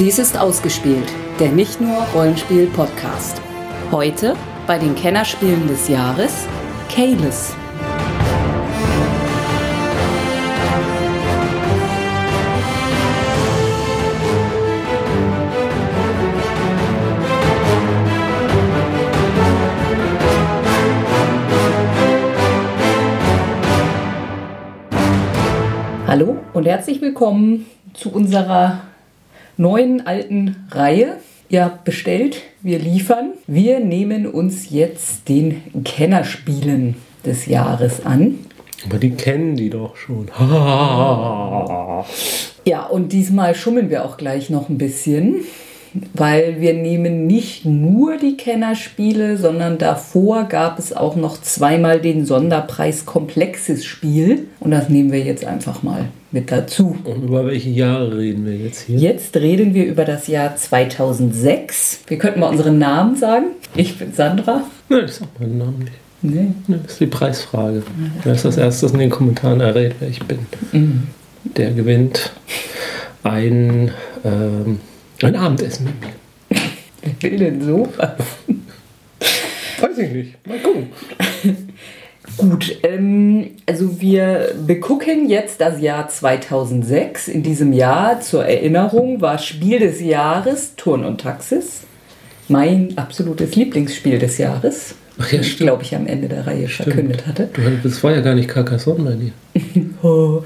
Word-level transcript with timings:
Dies 0.00 0.18
ist 0.18 0.38
ausgespielt, 0.38 1.12
der 1.38 1.50
nicht 1.50 1.78
nur 1.78 1.94
Rollenspiel-Podcast. 2.14 3.38
Heute 3.90 4.34
bei 4.66 4.78
den 4.78 4.94
Kennerspielen 4.94 5.68
des 5.68 5.88
Jahres 5.88 6.46
Kalis. 6.88 7.54
Hallo 26.06 26.38
und 26.54 26.64
herzlich 26.64 27.02
willkommen 27.02 27.66
zu 27.92 28.10
unserer 28.10 28.89
neuen 29.60 30.06
alten 30.06 30.56
Reihe. 30.70 31.18
Ihr 31.50 31.64
habt 31.64 31.84
bestellt, 31.84 32.42
wir 32.62 32.78
liefern. 32.78 33.32
Wir 33.46 33.80
nehmen 33.80 34.26
uns 34.26 34.70
jetzt 34.70 35.28
den 35.28 35.84
Kennerspielen 35.84 36.96
des 37.26 37.46
Jahres 37.46 38.06
an. 38.06 38.38
Aber 38.86 38.98
die 38.98 39.10
kennen 39.10 39.56
die 39.56 39.70
doch 39.70 39.96
schon. 39.96 40.30
Ja, 42.66 42.84
und 42.84 43.12
diesmal 43.12 43.54
schummeln 43.54 43.88
wir 43.88 44.04
auch 44.04 44.18
gleich 44.18 44.50
noch 44.50 44.68
ein 44.68 44.76
bisschen, 44.76 45.36
weil 46.14 46.60
wir 46.60 46.74
nehmen 46.74 47.26
nicht 47.26 47.64
nur 47.64 48.16
die 48.16 48.36
Kennerspiele, 48.36 49.36
sondern 49.36 49.78
davor 49.78 50.44
gab 50.44 50.78
es 50.78 50.92
auch 50.92 51.16
noch 51.16 51.40
zweimal 51.40 52.00
den 52.00 52.26
Sonderpreis 52.26 53.06
Komplexes 53.06 53.84
Spiel. 53.84 54.46
Und 54.60 54.70
das 54.70 54.88
nehmen 54.88 55.12
wir 55.12 55.20
jetzt 55.20 55.44
einfach 55.44 55.82
mal 55.82 56.06
mit 56.32 56.52
dazu. 56.52 56.96
Und 57.04 57.24
über 57.24 57.46
welche 57.46 57.70
Jahre 57.70 58.16
reden 58.18 58.46
wir 58.46 58.56
jetzt 58.56 58.82
hier? 58.82 58.98
Jetzt 58.98 59.36
reden 59.36 59.74
wir 59.74 59.86
über 59.86 60.04
das 60.04 60.28
Jahr 60.28 60.54
2006. 60.54 62.02
Wir 62.06 62.18
könnten 62.18 62.40
mal 62.40 62.48
unseren 62.48 62.78
Namen 62.78 63.16
sagen. 63.16 63.46
Ich 63.74 63.98
bin 63.98 64.12
Sandra. 64.12 64.62
Nein, 64.88 65.04
ich 65.06 65.12
sag 65.12 65.28
meinen 65.40 65.58
Namen 65.58 65.78
nicht. 65.80 65.92
Nee. 66.22 66.52
Das 66.68 66.92
ist 66.92 67.00
die 67.00 67.06
Preisfrage. 67.06 67.82
Wer 68.22 68.34
ist 68.34 68.44
das 68.44 68.58
erstes 68.58 68.92
in 68.92 68.98
den 68.98 69.10
Kommentaren 69.10 69.60
errät, 69.60 69.94
wer 70.00 70.08
ich 70.08 70.22
bin? 70.22 70.40
Mhm. 70.72 71.02
Der 71.56 71.72
gewinnt 71.72 72.32
ein, 73.22 73.90
ähm, 74.24 74.80
ein 75.26 75.36
Abendessen 75.36 75.86
mit 75.86 76.00
mir. 76.00 76.60
Wer 77.02 77.30
will 77.30 77.38
denn 77.38 77.62
sowas? 77.62 78.10
Weiß 79.80 79.98
ich 79.98 80.10
nicht. 80.12 80.46
Mal 80.46 80.58
gucken. 80.58 80.88
Gut, 82.36 82.78
ähm, 82.82 83.50
also 83.66 84.00
wir 84.00 84.54
begucken 84.66 85.28
jetzt 85.28 85.60
das 85.60 85.80
Jahr 85.80 86.08
2006. 86.08 87.28
In 87.28 87.42
diesem 87.42 87.72
Jahr, 87.72 88.20
zur 88.20 88.44
Erinnerung, 88.44 89.20
war 89.20 89.38
Spiel 89.38 89.78
des 89.78 90.00
Jahres 90.00 90.74
Turn 90.76 91.04
und 91.04 91.20
Taxis. 91.20 91.82
Mein 92.48 92.96
absolutes 92.96 93.56
Lieblingsspiel 93.56 94.18
des 94.18 94.38
Jahres. 94.38 94.94
Ach 95.18 95.30
ja, 95.32 95.40
ich 95.40 95.52
stimmt. 95.52 95.68
glaube 95.68 95.82
ich 95.82 95.94
am 95.94 96.06
Ende 96.06 96.28
der 96.28 96.46
Reihe 96.46 96.68
verkündet 96.68 97.26
hatte. 97.26 97.48
Du, 97.52 97.60
das 97.82 98.02
war 98.02 98.12
ja 98.12 98.20
gar 98.20 98.34
nicht 98.34 98.48
Carcassonne 98.48 99.02
bei 99.04 99.14
dir. 99.16 99.86
Oh, 100.02 100.42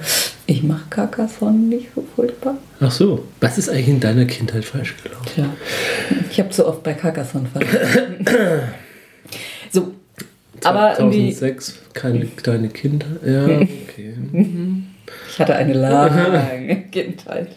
ich 0.46 0.62
mache 0.62 0.84
Carcassonne 0.90 1.58
nicht 1.58 1.88
so 1.94 2.04
furchtbar. 2.14 2.56
Ach 2.80 2.90
so. 2.90 3.24
Was 3.40 3.56
ist 3.58 3.68
eigentlich 3.68 3.88
in 3.88 4.00
deiner 4.00 4.26
Kindheit 4.26 4.64
falsch 4.64 4.94
gelaufen? 5.02 5.26
Tja, 5.34 5.50
ich 6.30 6.38
habe 6.38 6.50
zu 6.50 6.66
oft 6.66 6.82
bei 6.82 6.92
Carcassonne 6.94 7.48
verloren. 7.48 8.68
so, 9.70 9.92
aber 10.62 10.98
irgendwie, 10.98 11.32
2006, 11.32 11.78
keine 11.94 12.26
kleine 12.26 12.68
Kinder. 12.68 13.06
Ja, 13.24 13.44
okay. 13.60 14.14
ich 15.30 15.38
hatte 15.38 15.54
eine 15.56 15.72
lange 15.72 16.84
Kindheit. 16.90 17.48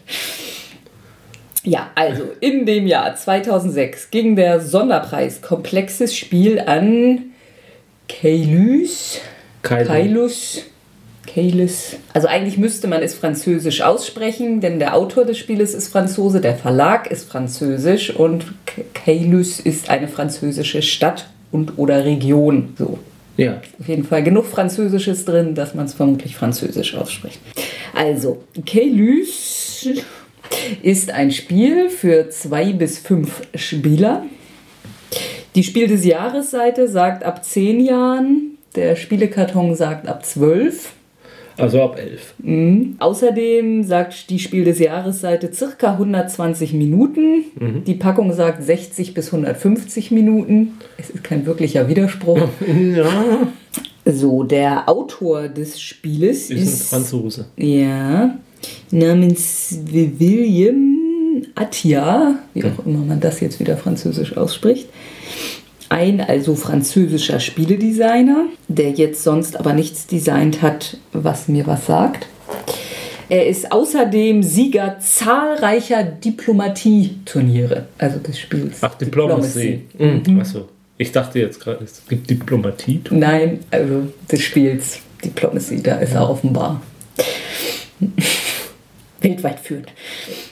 Ja, 1.64 1.90
also 1.94 2.24
in 2.40 2.64
dem 2.64 2.86
Jahr 2.86 3.14
2006 3.14 4.10
ging 4.10 4.36
der 4.36 4.60
Sonderpreis 4.60 5.42
Komplexes 5.42 6.16
Spiel 6.16 6.60
an 6.60 7.32
Kailus. 8.08 9.20
Kylo. 9.62 9.84
Kailus. 9.84 10.62
Kailus. 11.34 11.96
Also 12.14 12.26
eigentlich 12.28 12.58
müsste 12.58 12.88
man 12.88 13.02
es 13.02 13.14
französisch 13.14 13.82
aussprechen, 13.82 14.60
denn 14.60 14.78
der 14.78 14.94
Autor 14.96 15.24
des 15.24 15.38
Spieles 15.38 15.74
ist 15.74 15.88
Franzose, 15.88 16.40
der 16.40 16.54
Verlag 16.56 17.10
ist 17.10 17.28
französisch 17.30 18.10
und 18.14 18.44
K- 18.66 18.82
Kailus 18.94 19.60
ist 19.60 19.90
eine 19.90 20.08
französische 20.08 20.82
Stadt 20.82 21.28
und 21.52 21.78
oder 21.78 22.04
Region. 22.04 22.74
So, 22.78 22.98
Ja. 23.36 23.60
auf 23.78 23.88
jeden 23.88 24.04
Fall 24.04 24.22
genug 24.22 24.46
Französisches 24.46 25.24
drin, 25.24 25.54
dass 25.54 25.74
man 25.74 25.86
es 25.86 25.94
vermutlich 25.94 26.34
französisch 26.36 26.94
ausspricht. 26.94 27.40
Also, 27.94 28.42
Kailus 28.66 29.88
ist 30.82 31.10
ein 31.10 31.30
Spiel 31.30 31.88
für 31.90 32.30
zwei 32.30 32.72
bis 32.72 32.98
fünf 32.98 33.42
Spieler. 33.54 34.24
Die 35.54 35.64
Spiel 35.64 35.88
des 35.88 36.04
Jahres 36.04 36.50
Seite 36.50 36.88
sagt 36.88 37.24
ab 37.24 37.44
zehn 37.44 37.80
Jahren, 37.80 38.58
der 38.76 38.96
Spielekarton 38.96 39.74
sagt 39.74 40.06
ab 40.06 40.24
zwölf. 40.24 40.92
Also 41.58 41.82
ab 41.82 41.98
11. 41.98 42.94
Außerdem 42.98 43.84
sagt 43.84 44.30
die 44.30 44.38
Spiel 44.38 44.64
des 44.64 44.78
Jahres 44.78 45.20
Seite 45.20 45.52
circa 45.52 45.92
120 45.92 46.72
Minuten. 46.72 47.44
Die 47.86 47.94
Packung 47.94 48.32
sagt 48.32 48.62
60 48.62 49.12
bis 49.14 49.26
150 49.32 50.10
Minuten. 50.10 50.74
Es 50.96 51.10
ist 51.10 51.24
kein 51.24 51.44
wirklicher 51.46 51.88
Widerspruch. 51.88 52.40
Ja. 52.96 53.48
So, 54.10 54.42
der 54.42 54.88
Autor 54.88 55.48
des 55.48 55.80
Spieles 55.80 56.50
Ist 56.50 56.62
ist, 56.62 56.80
ein 56.80 56.86
Franzose. 57.00 57.46
ja 57.56 58.38
namens 58.90 59.78
William 59.90 61.44
Attia, 61.54 62.38
wie 62.54 62.64
auch 62.64 62.86
immer 62.86 62.98
man 62.98 63.20
das 63.20 63.40
jetzt 63.40 63.60
wieder 63.60 63.76
französisch 63.76 64.36
ausspricht. 64.36 64.88
Ein 65.88 66.20
also 66.20 66.54
französischer 66.54 67.40
Spieledesigner, 67.40 68.46
der 68.68 68.90
jetzt 68.90 69.22
sonst 69.24 69.58
aber 69.58 69.72
nichts 69.72 70.06
designt 70.06 70.60
hat, 70.60 70.98
was 71.12 71.48
mir 71.48 71.66
was 71.66 71.86
sagt. 71.86 72.26
Er 73.30 73.46
ist 73.46 73.72
außerdem 73.72 74.42
Sieger 74.42 74.98
zahlreicher 75.00 76.02
Diplomatie-Turniere, 76.02 77.86
also 77.98 78.18
des 78.18 78.38
Spiels. 78.38 78.78
Ach, 78.80 78.94
Diplomacy. 78.94 79.82
Mhm. 79.98 80.40
Achso. 80.40 80.68
Ich 80.96 81.12
dachte 81.12 81.38
jetzt 81.38 81.60
gerade, 81.60 81.84
es 81.84 82.02
gibt 82.08 82.28
Diplomatie. 82.28 83.00
Nein, 83.10 83.60
also 83.70 84.08
des 84.30 84.42
Spiels 84.42 85.00
Diplomacy, 85.24 85.82
da 85.82 85.96
ist 85.96 86.14
er 86.14 86.28
offenbar 86.28 86.80
weltweit 89.20 89.60
führend. 89.60 89.92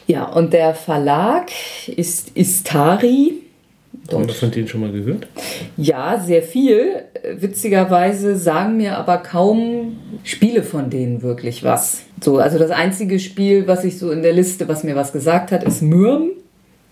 Ja, 0.06 0.24
und 0.24 0.52
der 0.52 0.74
Verlag 0.74 1.50
ist 1.86 2.30
Istari. 2.34 3.42
Haben 4.12 4.26
wir 4.26 4.34
von 4.34 4.50
denen 4.50 4.68
schon 4.68 4.80
mal 4.80 4.92
gehört? 4.92 5.26
Ja, 5.76 6.22
sehr 6.24 6.42
viel. 6.42 7.02
Witzigerweise 7.38 8.36
sagen 8.36 8.76
mir 8.76 8.96
aber 8.96 9.18
kaum 9.18 9.96
Spiele 10.22 10.62
von 10.62 10.90
denen 10.90 11.22
wirklich 11.22 11.64
was. 11.64 12.02
So, 12.22 12.38
also 12.38 12.58
das 12.58 12.70
einzige 12.70 13.18
Spiel, 13.18 13.66
was 13.66 13.84
ich 13.84 13.98
so 13.98 14.10
in 14.10 14.22
der 14.22 14.32
Liste, 14.32 14.68
was 14.68 14.84
mir 14.84 14.96
was 14.96 15.12
gesagt 15.12 15.52
hat, 15.52 15.64
ist 15.64 15.82
Mürm, 15.82 16.30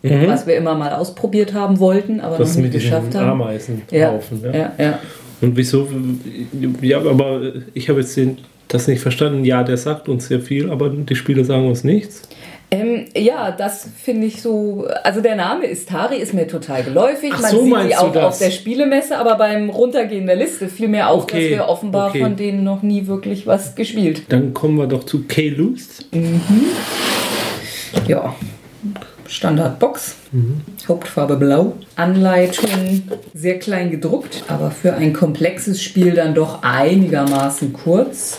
was 0.03 0.47
wir 0.47 0.57
immer 0.57 0.75
mal 0.75 0.93
ausprobiert 0.93 1.55
haben 1.55 1.79
wollten, 1.79 2.21
aber 2.21 2.37
Das 2.37 2.57
noch 2.57 2.63
nicht 2.63 2.75
geschafft 2.75 3.15
haben. 3.15 3.31
Ameisen 3.31 3.83
Ja, 3.91 4.11
kaufen. 4.11 4.41
Ja. 4.43 4.53
ja, 4.53 4.73
ja. 4.79 4.99
Und 5.41 5.57
wieso? 5.57 5.89
Ja, 6.81 6.99
aber 6.99 7.53
ich 7.75 7.89
habe 7.89 8.01
jetzt 8.01 8.17
den, 8.17 8.39
das 8.69 8.87
nicht 8.89 9.01
verstanden. 9.01 9.45
Ja, 9.45 9.63
der 9.63 9.77
sagt 9.77 10.09
uns 10.09 10.27
sehr 10.29 10.41
viel, 10.41 10.71
aber 10.71 10.91
die 10.91 11.15
Spiele 11.15 11.45
sagen 11.45 11.67
uns 11.67 11.85
nichts. 11.85 12.23
Ähm, 12.75 13.05
ja, 13.17 13.51
das 13.53 13.89
finde 14.03 14.27
ich 14.27 14.43
so. 14.43 14.87
Also 15.03 15.21
der 15.21 15.37
Name 15.37 15.67
Istari 15.67 16.17
ist 16.17 16.35
mir 16.35 16.49
total 16.49 16.83
geläufig. 16.83 17.31
Ach 17.35 17.43
Man 17.43 17.51
so, 17.51 17.65
sieht 17.65 17.75
die 17.75 17.89
du 17.91 17.99
auch 17.99 18.13
das? 18.13 18.25
auf 18.25 18.39
der 18.39 18.51
Spielemesse, 18.51 19.19
aber 19.19 19.37
beim 19.37 19.71
Runtergehen 19.71 20.27
der 20.27 20.37
Liste 20.37 20.69
fiel 20.69 20.89
mir 20.89 21.09
auf, 21.09 21.25
Okay, 21.25 21.51
dass 21.51 21.59
wir 21.59 21.69
offenbar 21.69 22.09
okay. 22.11 22.21
von 22.23 22.37
denen 22.37 22.65
noch 22.65 22.83
nie 22.83 23.07
wirklich 23.07 23.47
was 23.47 23.75
gespielt. 23.75 24.23
Dann 24.29 24.55
kommen 24.55 24.77
wir 24.77 24.87
doch 24.87 25.05
zu 25.05 25.25
K-Loose. 25.25 26.05
Ja. 28.09 28.35
Standardbox. 29.27 30.17
Mhm. 30.33 30.61
Hauptfarbe 30.87 31.37
blau. 31.37 31.73
Anleitung 31.97 33.03
sehr 33.33 33.59
klein 33.59 33.91
gedruckt, 33.91 34.45
aber 34.49 34.71
für 34.71 34.95
ein 34.95 35.13
komplexes 35.13 35.83
Spiel 35.83 36.13
dann 36.13 36.35
doch 36.35 36.63
einigermaßen 36.63 37.73
kurz. 37.73 38.37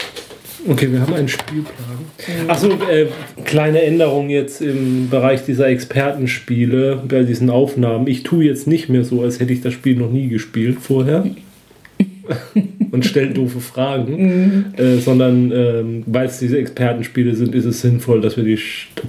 Okay, 0.68 0.92
wir 0.92 1.02
haben 1.02 1.14
einen 1.14 1.28
Spielplan. 1.28 2.48
Achso, 2.48 2.70
äh, 2.90 3.08
kleine 3.44 3.84
Änderung 3.84 4.30
jetzt 4.30 4.62
im 4.62 5.10
Bereich 5.10 5.46
dieser 5.46 5.68
Expertenspiele 5.68 7.04
bei 7.08 7.24
diesen 7.24 7.52
Aufnahmen. 7.52 8.08
Ich 8.08 8.24
tue 8.24 8.46
jetzt 8.46 8.66
nicht 8.66 8.90
mehr 8.90 9.04
so, 9.04 9.22
als 9.22 9.40
hätte 9.40 9.54
ich 9.54 9.62
das 9.62 9.74
Spiel 9.74 9.96
noch 9.96 10.10
nie 10.10 10.28
gespielt 10.28 10.78
vorher. 10.82 11.26
und 12.92 13.06
stelle 13.06 13.32
doofe 13.32 13.60
Fragen, 13.60 14.74
äh, 14.78 14.98
sondern 14.98 15.52
ähm, 15.52 16.04
weil 16.06 16.28
es 16.28 16.40
diese 16.40 16.58
Expertenspiele 16.58 17.36
sind, 17.36 17.56
ist 17.56 17.66
es 17.66 17.82
sinnvoll, 17.82 18.22
dass 18.22 18.38
wir 18.38 18.44
die 18.44 18.60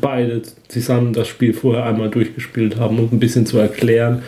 beide 0.01 0.43
zusammen 0.69 1.13
das 1.13 1.29
Spiel 1.29 1.53
vorher 1.53 1.85
einmal 1.85 2.11
durchgespielt 2.11 2.77
haben, 2.77 2.99
um 2.99 3.09
ein 3.13 3.21
bisschen 3.21 3.47
zu 3.47 3.59
erklären. 3.59 4.23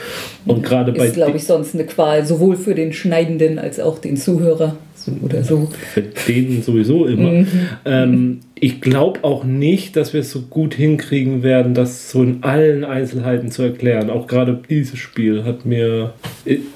Und 0.47 0.63
gerade 0.63 0.93
bei 0.93 1.07
Ist, 1.07 1.15
glaube 1.15 1.37
ich, 1.37 1.45
sonst 1.45 1.75
eine 1.75 1.85
Qual, 1.85 2.25
sowohl 2.25 2.57
für 2.57 2.75
den 2.75 2.93
Schneidenden 2.93 3.59
als 3.59 3.81
auch 3.81 3.99
den 3.99 4.17
Zuhörer. 4.17 4.77
So 4.95 5.13
oder 5.23 5.45
so. 5.45 5.69
für 5.95 6.03
den 6.03 6.63
sowieso 6.63 7.07
immer. 7.07 7.45
Ähm, 7.85 8.41
ich 8.61 8.81
glaube 8.81 9.25
auch 9.25 9.45
nicht, 9.45 9.97
dass 9.97 10.13
wir 10.13 10.21
es 10.21 10.31
so 10.31 10.43
gut 10.43 10.75
hinkriegen 10.75 11.43
werden, 11.43 11.75
das 11.75 12.11
so 12.11 12.23
in 12.23 12.43
allen 12.43 12.85
Einzelheiten 12.85 13.51
zu 13.51 13.63
erklären. 13.63 14.11
Auch 14.11 14.27
gerade 14.27 14.61
dieses 14.69 14.99
Spiel 14.99 15.45
hat 15.45 15.65
mir 15.65 16.15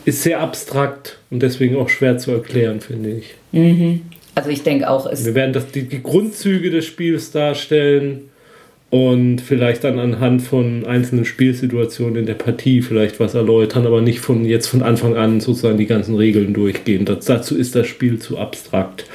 ist 0.04 0.22
sehr 0.22 0.40
abstrakt 0.40 1.18
und 1.30 1.42
deswegen 1.42 1.76
auch 1.76 1.88
schwer 1.88 2.18
zu 2.18 2.30
erklären, 2.32 2.80
finde 2.80 3.10
ich. 3.10 3.34
Mhm. 3.52 4.02
Also 4.34 4.50
ich 4.50 4.62
denke 4.62 4.88
auch, 4.88 5.06
es 5.06 5.24
wir 5.24 5.34
werden 5.34 5.52
das, 5.52 5.70
die, 5.70 5.82
die 5.82 6.02
Grundzüge 6.02 6.70
des 6.70 6.86
Spiels 6.86 7.32
darstellen 7.32 8.30
und 8.92 9.40
vielleicht 9.40 9.84
dann 9.84 9.98
anhand 9.98 10.42
von 10.42 10.84
einzelnen 10.84 11.24
Spielsituationen 11.24 12.16
in 12.16 12.26
der 12.26 12.34
Partie 12.34 12.82
vielleicht 12.82 13.20
was 13.20 13.34
erläutern, 13.34 13.86
aber 13.86 14.02
nicht 14.02 14.20
von 14.20 14.44
jetzt 14.44 14.66
von 14.66 14.82
Anfang 14.82 15.16
an 15.16 15.40
sozusagen 15.40 15.78
die 15.78 15.86
ganzen 15.86 16.14
Regeln 16.14 16.52
durchgehen. 16.52 17.06
Das, 17.06 17.24
dazu 17.24 17.56
ist 17.56 17.74
das 17.74 17.86
Spiel 17.86 18.18
zu 18.18 18.36
abstrakt. 18.36 19.06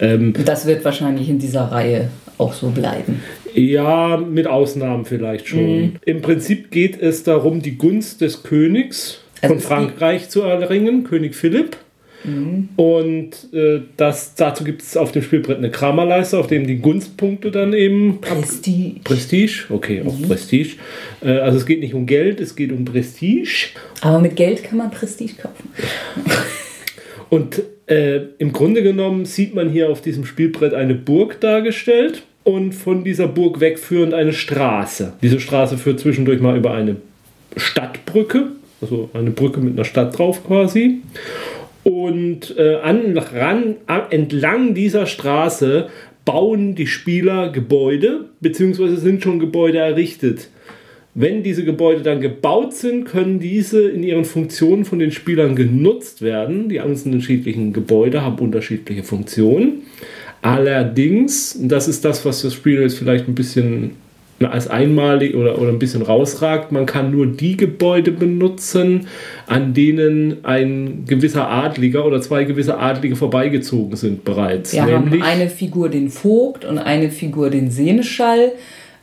Ähm, 0.00 0.34
das 0.44 0.66
wird 0.66 0.84
wahrscheinlich 0.84 1.28
in 1.28 1.38
dieser 1.38 1.62
Reihe 1.62 2.08
auch 2.38 2.52
so 2.52 2.68
bleiben. 2.68 3.22
Ja, 3.54 4.16
mit 4.18 4.46
Ausnahmen 4.46 5.04
vielleicht 5.04 5.48
schon. 5.48 5.80
Mhm. 5.80 5.92
Im 6.04 6.20
Prinzip 6.20 6.70
geht 6.70 7.00
es 7.00 7.22
darum, 7.22 7.62
die 7.62 7.78
Gunst 7.78 8.20
des 8.20 8.42
Königs 8.42 9.20
also 9.40 9.54
von 9.54 9.62
Frankreich 9.62 10.28
zu 10.28 10.42
erringen, 10.42 11.04
König 11.04 11.34
Philipp. 11.34 11.76
Mhm. 12.24 12.68
Und 12.76 13.52
äh, 13.54 13.80
das, 13.96 14.34
dazu 14.34 14.64
gibt 14.64 14.82
es 14.82 14.96
auf 14.96 15.12
dem 15.12 15.22
Spielbrett 15.22 15.58
eine 15.58 15.70
Kramerleiste, 15.70 16.38
auf 16.38 16.48
dem 16.48 16.66
die 16.66 16.78
Gunstpunkte 16.78 17.50
dann 17.50 17.72
eben. 17.72 18.20
Prestige. 18.20 19.00
Prestige, 19.04 19.66
okay, 19.70 20.02
auch 20.04 20.18
mhm. 20.18 20.28
Prestige. 20.28 20.76
Äh, 21.22 21.38
also 21.38 21.58
es 21.58 21.66
geht 21.66 21.80
nicht 21.80 21.94
um 21.94 22.06
Geld, 22.06 22.40
es 22.40 22.56
geht 22.56 22.72
um 22.72 22.84
Prestige. 22.84 23.68
Aber 24.00 24.18
mit 24.18 24.36
Geld 24.36 24.64
kann 24.64 24.78
man 24.78 24.90
Prestige 24.90 25.34
kaufen. 25.34 25.70
Und 27.30 27.62
äh, 27.86 28.20
im 28.38 28.52
Grunde 28.52 28.82
genommen 28.82 29.24
sieht 29.24 29.54
man 29.54 29.70
hier 29.70 29.90
auf 29.90 30.00
diesem 30.00 30.24
Spielbrett 30.24 30.74
eine 30.74 30.94
Burg 30.94 31.40
dargestellt 31.40 32.24
und 32.44 32.72
von 32.72 33.04
dieser 33.04 33.28
Burg 33.28 33.60
wegführend 33.60 34.14
eine 34.14 34.32
Straße. 34.32 35.14
Diese 35.22 35.40
Straße 35.40 35.78
führt 35.78 36.00
zwischendurch 36.00 36.40
mal 36.40 36.56
über 36.56 36.72
eine 36.74 36.96
Stadtbrücke, 37.56 38.48
also 38.80 39.10
eine 39.14 39.30
Brücke 39.30 39.60
mit 39.60 39.74
einer 39.74 39.84
Stadt 39.84 40.16
drauf 40.16 40.46
quasi. 40.46 41.00
Und 41.84 42.56
äh, 42.58 42.76
an, 42.76 43.16
ran, 43.16 43.76
entlang 44.10 44.74
dieser 44.74 45.06
Straße 45.06 45.88
bauen 46.24 46.74
die 46.74 46.88
Spieler 46.88 47.50
Gebäude, 47.50 48.26
beziehungsweise 48.40 48.96
sind 48.96 49.22
schon 49.22 49.38
Gebäude 49.38 49.78
errichtet. 49.78 50.48
Wenn 51.18 51.42
diese 51.42 51.64
Gebäude 51.64 52.02
dann 52.02 52.20
gebaut 52.20 52.74
sind, 52.74 53.06
können 53.06 53.40
diese 53.40 53.88
in 53.88 54.02
ihren 54.02 54.26
Funktionen 54.26 54.84
von 54.84 54.98
den 54.98 55.12
Spielern 55.12 55.56
genutzt 55.56 56.20
werden. 56.20 56.68
Die 56.68 56.78
unterschiedlichen 56.78 57.72
Gebäude 57.72 58.20
haben 58.20 58.38
unterschiedliche 58.38 59.02
Funktionen. 59.02 59.84
Allerdings, 60.42 61.58
das 61.62 61.88
ist 61.88 62.04
das, 62.04 62.26
was 62.26 62.42
das 62.42 62.52
Spiel 62.52 62.82
jetzt 62.82 62.98
vielleicht 62.98 63.28
ein 63.28 63.34
bisschen 63.34 63.92
als 64.40 64.68
einmalig 64.68 65.34
oder, 65.34 65.58
oder 65.58 65.70
ein 65.70 65.78
bisschen 65.78 66.02
rausragt. 66.02 66.70
Man 66.70 66.84
kann 66.84 67.10
nur 67.10 67.26
die 67.26 67.56
Gebäude 67.56 68.12
benutzen, 68.12 69.06
an 69.46 69.72
denen 69.72 70.44
ein 70.44 71.04
gewisser 71.06 71.48
Adliger 71.48 72.04
oder 72.04 72.20
zwei 72.20 72.44
gewisse 72.44 72.76
Adlige 72.76 73.16
vorbeigezogen 73.16 73.96
sind 73.96 74.22
bereits. 74.24 74.74
Wir 74.74 74.82
haben 74.82 75.22
eine 75.22 75.48
Figur 75.48 75.88
den 75.88 76.10
Vogt 76.10 76.66
und 76.66 76.76
eine 76.76 77.10
Figur 77.10 77.48
den 77.48 77.70
Seneschall. 77.70 78.52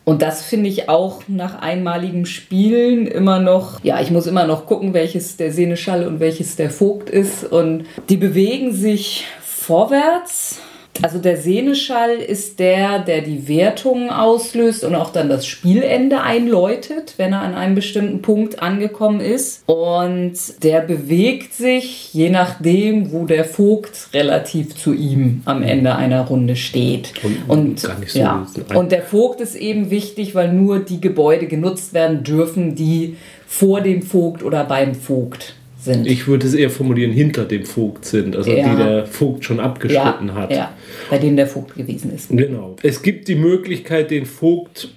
Und 0.06 0.22
das 0.22 0.44
finde 0.44 0.70
ich 0.70 0.90
auch 0.90 1.24
nach 1.28 1.62
einmaligem 1.62 2.26
Spielen 2.26 3.08
immer 3.08 3.40
noch, 3.40 3.82
ja, 3.84 4.02
ich 4.02 4.12
muss 4.12 4.28
immer 4.28 4.46
noch 4.46 4.66
gucken, 4.66 4.94
welches 4.94 5.38
der 5.38 5.54
Seneschall 5.54 6.06
und 6.06 6.20
welches 6.20 6.56
der 6.58 6.70
Vogt 6.70 7.10
ist. 7.10 7.46
Und 7.46 7.86
die 8.10 8.18
bewegen 8.18 8.74
sich 8.74 9.26
vorwärts 9.42 10.60
also 11.02 11.18
der 11.18 11.38
Seneschall 11.38 12.18
ist 12.18 12.60
der, 12.60 13.00
der 13.00 13.22
die 13.22 13.48
Wertungen 13.48 14.10
auslöst 14.10 14.84
und 14.84 14.94
auch 14.96 15.12
dann 15.12 15.28
das 15.28 15.48
Spielende 15.48 16.22
einläutet, 16.22 17.16
wenn 17.18 17.34
er 17.34 17.42
an 17.42 17.56
einem 17.56 17.76
bestimmten 17.76 18.22
Punkt 18.22 18.62
angekommen 18.62 19.20
ist. 19.20 19.64
Und 19.66 20.34
der 20.62 20.82
bewegt 20.82 21.54
sich, 21.54 22.14
je 22.14 22.30
nachdem, 22.30 23.12
wo 23.12 23.26
der 23.26 23.46
Vogt 23.46 24.10
relativ 24.14 24.76
zu 24.76 24.94
ihm 24.94 25.42
am 25.46 25.64
Ende 25.64 25.96
einer 25.96 26.22
Runde 26.22 26.56
steht. 26.56 27.14
Und, 27.24 27.50
und 27.50 27.80
so 27.80 27.90
ja, 28.14 28.46
und 28.76 28.92
der 28.92 29.02
Vogt 29.02 29.42
ist 29.42 29.56
eben 29.56 29.90
wichtig, 29.90 30.36
weil 30.36 30.54
nur 30.54 30.80
die 30.80 31.02
Gebäude 31.02 31.48
genutzt 31.48 31.94
werden 31.94 32.24
dürfen, 32.24 32.76
die 32.76 33.18
vor 33.48 33.82
dem 33.82 34.04
Vogt 34.04 34.44
oder 34.44 34.64
beim 34.64 34.96
Vogt 34.96 35.56
sind. 35.84 36.08
Ich 36.08 36.28
würde 36.28 36.48
es 36.48 36.54
eher 36.54 36.70
formulieren, 36.70 37.12
hinter 37.12 37.46
dem 37.46 37.66
Vogt 37.66 38.06
sind, 38.06 38.36
also 38.36 38.52
ja. 38.52 38.70
die 38.70 38.84
der 38.84 39.06
Vogt 39.06 39.46
schon 39.46 39.60
abgeschnitten 39.60 40.28
ja, 40.30 40.34
hat. 40.36 40.52
Ja, 40.52 40.74
bei 41.10 41.18
denen 41.18 41.38
der 41.38 41.48
Vogt 41.48 41.76
gewesen 41.76 42.14
ist. 42.14 42.30
Genau. 42.30 42.76
Es 42.82 43.02
gibt 43.02 43.28
die 43.28 43.36
Möglichkeit, 43.36 44.12
den 44.12 44.26
Vogt 44.26 44.90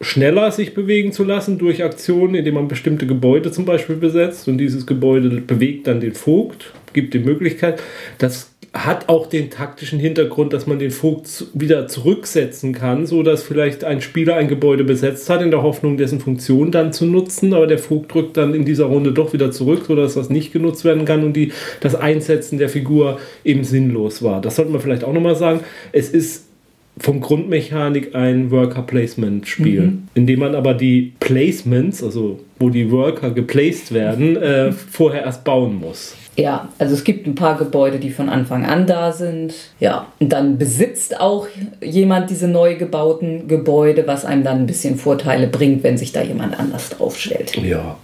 schneller 0.00 0.50
sich 0.50 0.74
bewegen 0.74 1.12
zu 1.12 1.24
lassen 1.24 1.58
durch 1.58 1.84
Aktionen, 1.84 2.34
indem 2.34 2.54
man 2.54 2.68
bestimmte 2.68 3.06
Gebäude 3.06 3.52
zum 3.52 3.66
Beispiel 3.66 3.96
besetzt 3.96 4.48
und 4.48 4.58
dieses 4.58 4.86
Gebäude 4.86 5.28
bewegt 5.40 5.86
dann 5.86 6.00
den 6.00 6.14
Vogt, 6.14 6.72
gibt 6.92 7.12
die 7.12 7.18
Möglichkeit. 7.18 7.82
Das 8.18 8.49
hat 8.72 9.08
auch 9.08 9.26
den 9.26 9.50
taktischen 9.50 9.98
Hintergrund, 9.98 10.52
dass 10.52 10.68
man 10.68 10.78
den 10.78 10.92
Vogt 10.92 11.46
wieder 11.54 11.88
zurücksetzen 11.88 12.72
kann, 12.72 13.04
so 13.04 13.24
dass 13.24 13.42
vielleicht 13.42 13.82
ein 13.82 14.00
Spieler 14.00 14.36
ein 14.36 14.46
Gebäude 14.46 14.84
besetzt 14.84 15.28
hat, 15.28 15.42
in 15.42 15.50
der 15.50 15.62
Hoffnung, 15.62 15.96
dessen 15.96 16.20
Funktion 16.20 16.70
dann 16.70 16.92
zu 16.92 17.04
nutzen, 17.04 17.52
aber 17.52 17.66
der 17.66 17.78
Vogt 17.78 18.14
drückt 18.14 18.36
dann 18.36 18.54
in 18.54 18.64
dieser 18.64 18.84
Runde 18.84 19.12
doch 19.12 19.32
wieder 19.32 19.50
zurück, 19.50 19.84
so 19.88 19.96
dass 19.96 20.14
das 20.14 20.30
nicht 20.30 20.52
genutzt 20.52 20.84
werden 20.84 21.04
kann 21.04 21.24
und 21.24 21.32
die, 21.32 21.52
das 21.80 21.96
Einsetzen 21.96 22.58
der 22.58 22.68
Figur 22.68 23.18
eben 23.44 23.64
sinnlos 23.64 24.22
war. 24.22 24.40
Das 24.40 24.56
sollte 24.56 24.70
man 24.70 24.80
vielleicht 24.80 25.02
auch 25.02 25.12
nochmal 25.12 25.34
sagen. 25.34 25.60
Es 25.90 26.10
ist 26.10 26.49
vom 26.98 27.20
Grundmechanik 27.20 28.14
ein 28.14 28.50
Worker-Placement-Spiel, 28.50 29.80
mhm. 29.80 30.08
in 30.14 30.26
dem 30.26 30.40
man 30.40 30.54
aber 30.54 30.74
die 30.74 31.12
Placements, 31.20 32.02
also 32.02 32.40
wo 32.58 32.68
die 32.68 32.90
Worker 32.90 33.30
geplaced 33.30 33.92
werden, 33.92 34.36
äh, 34.42 34.72
vorher 34.72 35.24
erst 35.24 35.44
bauen 35.44 35.76
muss. 35.80 36.14
Ja, 36.36 36.68
also 36.78 36.94
es 36.94 37.04
gibt 37.04 37.26
ein 37.26 37.34
paar 37.34 37.58
Gebäude, 37.58 37.98
die 37.98 38.10
von 38.10 38.28
Anfang 38.28 38.64
an 38.64 38.86
da 38.86 39.12
sind. 39.12 39.52
Ja, 39.78 40.06
und 40.20 40.30
dann 40.30 40.58
besitzt 40.58 41.20
auch 41.20 41.48
jemand 41.82 42.30
diese 42.30 42.48
neu 42.48 42.76
gebauten 42.76 43.48
Gebäude, 43.48 44.06
was 44.06 44.24
einem 44.24 44.44
dann 44.44 44.60
ein 44.60 44.66
bisschen 44.66 44.96
Vorteile 44.96 45.48
bringt, 45.48 45.82
wenn 45.82 45.98
sich 45.98 46.12
da 46.12 46.22
jemand 46.22 46.58
anders 46.58 46.90
draufstellt. 46.90 47.56
Ja, 47.56 47.98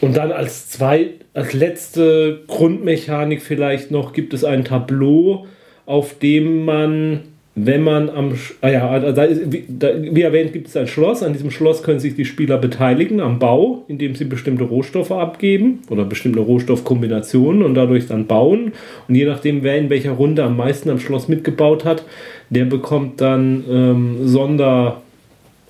und 0.00 0.16
dann 0.16 0.32
als 0.32 0.68
zwei, 0.68 1.10
als 1.34 1.52
letzte 1.52 2.40
Grundmechanik 2.46 3.42
vielleicht 3.42 3.90
noch 3.90 4.12
gibt 4.12 4.34
es 4.34 4.44
ein 4.44 4.64
Tableau, 4.64 5.46
auf 5.86 6.18
dem 6.18 6.64
man 6.64 7.20
wenn 7.64 7.82
man 7.82 8.10
am, 8.10 8.34
ah 8.60 8.68
ja, 8.68 9.12
da 9.12 9.24
ist, 9.24 9.52
wie, 9.52 9.64
da, 9.68 9.88
wie, 10.00 10.22
erwähnt, 10.22 10.52
gibt 10.52 10.68
es 10.68 10.76
ein 10.76 10.86
Schloss. 10.86 11.22
An 11.22 11.32
diesem 11.32 11.50
Schloss 11.50 11.82
können 11.82 12.00
sich 12.00 12.14
die 12.14 12.24
Spieler 12.24 12.58
beteiligen 12.58 13.20
am 13.20 13.38
Bau, 13.38 13.84
indem 13.88 14.14
sie 14.14 14.24
bestimmte 14.24 14.64
Rohstoffe 14.64 15.12
abgeben 15.12 15.80
oder 15.90 16.04
bestimmte 16.04 16.40
Rohstoffkombinationen 16.40 17.62
und 17.62 17.74
dadurch 17.74 18.06
dann 18.06 18.26
bauen. 18.26 18.72
Und 19.08 19.14
je 19.14 19.24
nachdem, 19.24 19.62
wer 19.62 19.76
in 19.76 19.90
welcher 19.90 20.12
Runde 20.12 20.44
am 20.44 20.56
meisten 20.56 20.90
am 20.90 21.00
Schloss 21.00 21.28
mitgebaut 21.28 21.84
hat, 21.84 22.04
der 22.50 22.64
bekommt 22.64 23.20
dann 23.20 23.64
ähm, 23.68 24.16
Sonder, 24.26 25.02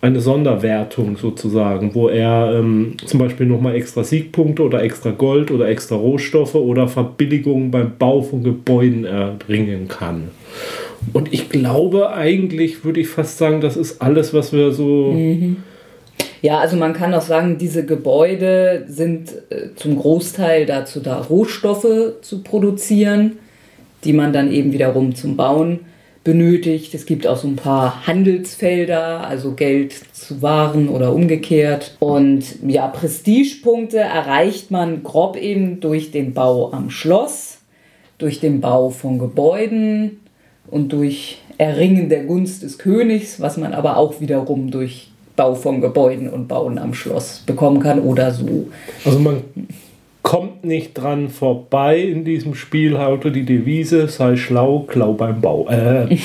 eine 0.00 0.20
Sonderwertung 0.20 1.16
sozusagen, 1.16 1.94
wo 1.94 2.08
er 2.08 2.54
ähm, 2.54 2.94
zum 3.04 3.18
Beispiel 3.18 3.46
nochmal 3.46 3.74
extra 3.74 4.04
Siegpunkte 4.04 4.62
oder 4.62 4.82
extra 4.82 5.10
Gold 5.10 5.50
oder 5.50 5.68
extra 5.68 5.96
Rohstoffe 5.96 6.54
oder 6.54 6.86
Verbilligungen 6.86 7.70
beim 7.70 7.92
Bau 7.98 8.22
von 8.22 8.44
Gebäuden 8.44 9.04
erbringen 9.04 9.88
kann. 9.88 10.28
Und 11.12 11.32
ich 11.32 11.48
glaube, 11.48 12.12
eigentlich 12.12 12.84
würde 12.84 13.00
ich 13.00 13.08
fast 13.08 13.38
sagen, 13.38 13.60
das 13.60 13.76
ist 13.76 14.02
alles, 14.02 14.34
was 14.34 14.52
wir 14.52 14.72
so. 14.72 15.12
Mhm. 15.12 15.58
Ja, 16.40 16.58
also 16.58 16.76
man 16.76 16.92
kann 16.92 17.14
auch 17.14 17.22
sagen, 17.22 17.58
diese 17.58 17.84
Gebäude 17.84 18.84
sind 18.88 19.30
äh, 19.50 19.74
zum 19.74 19.98
Großteil 19.98 20.66
dazu 20.66 21.00
da, 21.00 21.20
Rohstoffe 21.20 22.20
zu 22.22 22.42
produzieren, 22.42 23.38
die 24.04 24.12
man 24.12 24.32
dann 24.32 24.52
eben 24.52 24.72
wiederum 24.72 25.14
zum 25.14 25.36
Bauen 25.36 25.80
benötigt. 26.28 26.94
Es 26.94 27.06
gibt 27.06 27.26
auch 27.26 27.38
so 27.38 27.48
ein 27.48 27.56
paar 27.56 28.06
Handelsfelder, 28.06 29.26
also 29.26 29.52
Geld 29.52 29.94
zu 30.12 30.42
Waren 30.42 30.88
oder 30.88 31.12
umgekehrt. 31.14 31.96
Und 32.00 32.44
ja, 32.66 32.86
Prestigepunkte 32.86 33.98
erreicht 33.98 34.70
man 34.70 35.02
grob 35.02 35.36
eben 35.36 35.80
durch 35.80 36.10
den 36.10 36.34
Bau 36.34 36.72
am 36.72 36.90
Schloss, 36.90 37.58
durch 38.18 38.40
den 38.40 38.60
Bau 38.60 38.90
von 38.90 39.18
Gebäuden, 39.18 40.20
und 40.70 40.92
durch 40.92 41.38
Erringen 41.58 42.08
der 42.08 42.24
Gunst 42.24 42.62
des 42.62 42.78
Königs, 42.78 43.40
was 43.40 43.56
man 43.56 43.74
aber 43.74 43.96
auch 43.96 44.20
wiederum 44.20 44.70
durch 44.70 45.08
Bau 45.34 45.54
von 45.54 45.80
Gebäuden 45.80 46.28
und 46.28 46.48
Bauen 46.48 46.78
am 46.78 46.94
Schloss 46.94 47.42
bekommen 47.46 47.80
kann 47.80 48.00
oder 48.00 48.32
so. 48.32 48.68
Also 49.04 49.18
man 49.18 49.42
kommt 50.22 50.64
nicht 50.64 50.94
dran 50.94 51.30
vorbei 51.30 51.98
in 51.98 52.24
diesem 52.24 52.54
Spiel, 52.54 52.98
haute 52.98 53.30
die 53.30 53.44
Devise, 53.44 54.08
sei 54.08 54.36
schlau, 54.36 54.80
klau 54.80 55.14
beim 55.14 55.40
Bau. 55.40 55.66
Äh, 55.70 56.12
äh, 56.12 56.16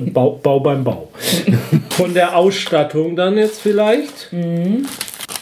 Bau, 0.00 0.40
Bau 0.42 0.60
beim 0.60 0.82
Bau. 0.82 1.08
Von 1.90 2.14
der 2.14 2.36
Ausstattung 2.36 3.14
dann 3.14 3.36
jetzt 3.36 3.60
vielleicht. 3.60 4.32
Mhm. 4.32 4.86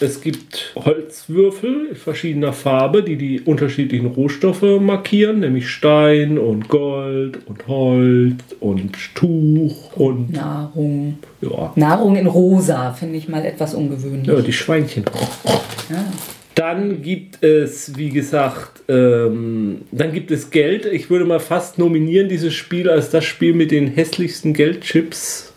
Es 0.02 0.22
gibt 0.22 0.72
Holzwürfel 0.76 1.94
verschiedener 1.94 2.54
Farbe, 2.54 3.02
die 3.02 3.16
die 3.16 3.40
unterschiedlichen 3.40 4.06
Rohstoffe 4.06 4.80
markieren, 4.80 5.40
nämlich 5.40 5.68
Stein 5.68 6.38
und 6.38 6.68
Gold 6.68 7.38
und 7.46 7.66
Holz 7.68 8.34
und 8.60 8.96
Tuch 9.14 9.96
und 9.96 10.32
Nahrung. 10.32 11.18
ja, 11.42 11.72
Nahrung 11.76 12.16
in 12.16 12.26
rosa 12.26 12.94
finde 12.94 13.18
ich 13.18 13.28
mal 13.28 13.44
etwas 13.44 13.74
ungewöhnlich. 13.74 14.26
ja 14.26 14.40
die 14.40 14.54
Schweinchen. 14.54 15.04
Ja. 15.90 16.04
Dann 16.54 17.02
gibt 17.02 17.42
es, 17.44 17.96
wie 17.96 18.08
gesagt, 18.08 18.82
ähm, 18.88 19.82
dann 19.92 20.12
gibt 20.12 20.30
es 20.30 20.50
Geld. 20.50 20.86
Ich 20.86 21.10
würde 21.10 21.26
mal 21.26 21.40
fast 21.40 21.78
nominieren 21.78 22.28
dieses 22.28 22.54
Spiel 22.54 22.88
als 22.88 23.10
das 23.10 23.24
Spiel 23.24 23.52
mit 23.52 23.70
den 23.70 23.88
hässlichsten 23.88 24.54
Geldchips 24.54 25.52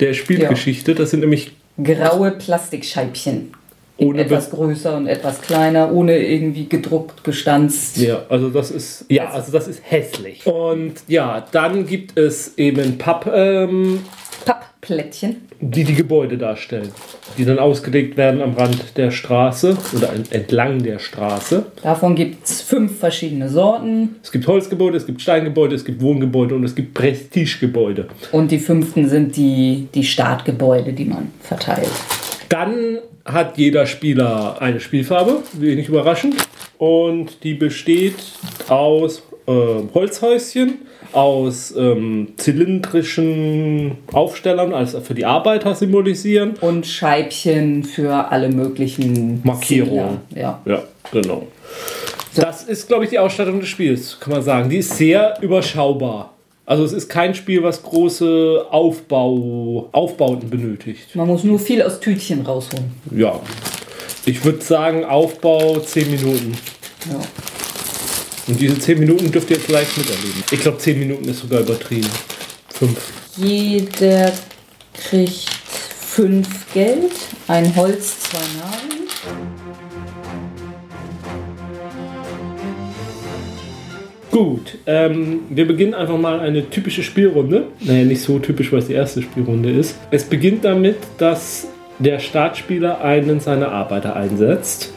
der 0.00 0.14
Spielgeschichte. 0.14 0.94
Das 0.96 1.10
sind 1.10 1.20
nämlich 1.20 1.52
Graue 1.82 2.32
Plastikscheibchen. 2.32 3.52
Ohne 3.96 4.22
etwas 4.22 4.50
größer 4.50 4.96
und 4.96 5.06
etwas 5.06 5.40
kleiner, 5.40 5.92
ohne 5.92 6.18
irgendwie 6.18 6.66
gedruckt, 6.68 7.22
gestanzt. 7.22 7.96
Ja, 7.98 8.22
also 8.28 8.48
das 8.50 8.70
ist 8.72 9.04
ja, 9.08 9.30
also 9.30 9.52
das 9.52 9.68
ist 9.68 9.80
hässlich. 9.84 10.44
Und 10.46 10.94
ja, 11.06 11.44
dann 11.52 11.86
gibt 11.86 12.18
es 12.18 12.58
eben 12.58 12.98
Papp, 12.98 13.30
ähm, 13.32 14.00
Pappplättchen. 14.44 15.36
die 15.60 15.84
die 15.84 15.94
Gebäude 15.94 16.36
darstellen, 16.36 16.90
die 17.38 17.44
dann 17.44 17.58
ausgelegt 17.60 18.16
werden 18.16 18.42
am 18.42 18.54
Rand 18.54 18.96
der 18.96 19.10
Straße 19.12 19.76
oder 19.96 20.12
en- 20.12 20.24
entlang 20.30 20.82
der 20.82 20.98
Straße. 20.98 21.64
Davon 21.82 22.16
gibt 22.16 22.44
es 22.46 22.60
fünf 22.62 22.98
verschiedene 22.98 23.48
Sorten. 23.48 24.16
Es 24.22 24.32
gibt 24.32 24.46
Holzgebäude, 24.46 24.96
es 24.96 25.06
gibt 25.06 25.22
Steingebäude, 25.22 25.74
es 25.76 25.84
gibt 25.84 26.02
Wohngebäude 26.02 26.54
und 26.56 26.64
es 26.64 26.74
gibt 26.74 26.94
Prestigegebäude. 26.94 28.08
Und 28.32 28.50
die 28.50 28.58
fünften 28.58 29.08
sind 29.08 29.36
die, 29.36 29.86
die 29.94 30.04
Startgebäude, 30.04 30.92
die 30.92 31.04
man 31.06 31.30
verteilt. 31.40 31.88
Dann 32.48 32.98
hat 33.24 33.56
jeder 33.58 33.86
Spieler 33.86 34.60
eine 34.60 34.80
Spielfarbe, 34.80 35.42
wenig 35.54 35.88
überraschend. 35.88 36.36
Und 36.78 37.42
die 37.44 37.54
besteht 37.54 38.16
aus 38.68 39.22
äh, 39.46 39.52
Holzhäuschen, 39.94 40.78
aus 41.12 41.74
ähm, 41.76 42.32
zylindrischen 42.36 43.98
Aufstellern, 44.12 44.74
also 44.74 45.00
für 45.00 45.14
die 45.14 45.24
Arbeiter 45.24 45.74
symbolisieren. 45.74 46.54
Und 46.60 46.86
Scheibchen 46.86 47.84
für 47.84 48.30
alle 48.30 48.48
möglichen 48.48 49.40
Markierungen. 49.44 50.18
Ja. 50.34 50.60
Ja, 50.64 50.82
genau. 51.12 51.46
Das 52.34 52.64
ist, 52.64 52.88
glaube 52.88 53.04
ich, 53.04 53.10
die 53.10 53.18
Ausstattung 53.18 53.60
des 53.60 53.68
Spiels, 53.68 54.18
kann 54.18 54.32
man 54.32 54.42
sagen. 54.42 54.68
Die 54.68 54.78
ist 54.78 54.96
sehr 54.96 55.38
überschaubar. 55.40 56.33
Also 56.66 56.84
es 56.84 56.92
ist 56.92 57.08
kein 57.08 57.34
Spiel, 57.34 57.62
was 57.62 57.82
große 57.82 58.66
Aufbau, 58.70 59.88
Aufbauten 59.92 60.48
benötigt. 60.48 61.14
Man 61.14 61.26
muss 61.26 61.44
nur 61.44 61.58
viel 61.58 61.82
aus 61.82 62.00
Tütchen 62.00 62.40
rausholen. 62.46 62.90
Ja. 63.14 63.40
Ich 64.24 64.42
würde 64.44 64.62
sagen, 64.62 65.04
Aufbau 65.04 65.78
10 65.78 66.10
Minuten. 66.10 66.56
Ja. 67.10 67.20
Und 68.46 68.60
diese 68.60 68.78
10 68.78 68.98
Minuten 68.98 69.30
dürft 69.30 69.50
ihr 69.50 69.56
jetzt 69.56 69.68
leicht 69.68 69.96
miterleben. 69.98 70.42
Ich 70.50 70.60
glaube, 70.60 70.78
10 70.78 70.98
Minuten 70.98 71.28
ist 71.28 71.40
sogar 71.40 71.60
übertrieben. 71.60 72.08
5. 72.70 73.12
Jeder 73.36 74.32
kriegt 74.94 75.50
fünf 76.14 76.72
Geld, 76.72 77.12
ein 77.48 77.74
Holz, 77.76 78.20
zwei 78.20 78.38
Nadeln. 78.58 79.63
Gut, 84.30 84.78
ähm, 84.86 85.40
wir 85.50 85.66
beginnen 85.66 85.94
einfach 85.94 86.18
mal 86.18 86.40
eine 86.40 86.68
typische 86.68 87.02
Spielrunde. 87.02 87.68
Naja, 87.80 88.04
nicht 88.04 88.22
so 88.22 88.38
typisch, 88.38 88.72
weil 88.72 88.80
es 88.80 88.86
die 88.86 88.94
erste 88.94 89.22
Spielrunde 89.22 89.70
ist. 89.70 89.98
Es 90.10 90.24
beginnt 90.24 90.64
damit, 90.64 90.96
dass 91.18 91.68
der 91.98 92.18
Startspieler 92.18 93.00
einen 93.00 93.40
seiner 93.40 93.70
Arbeiter 93.70 94.16
einsetzt 94.16 94.92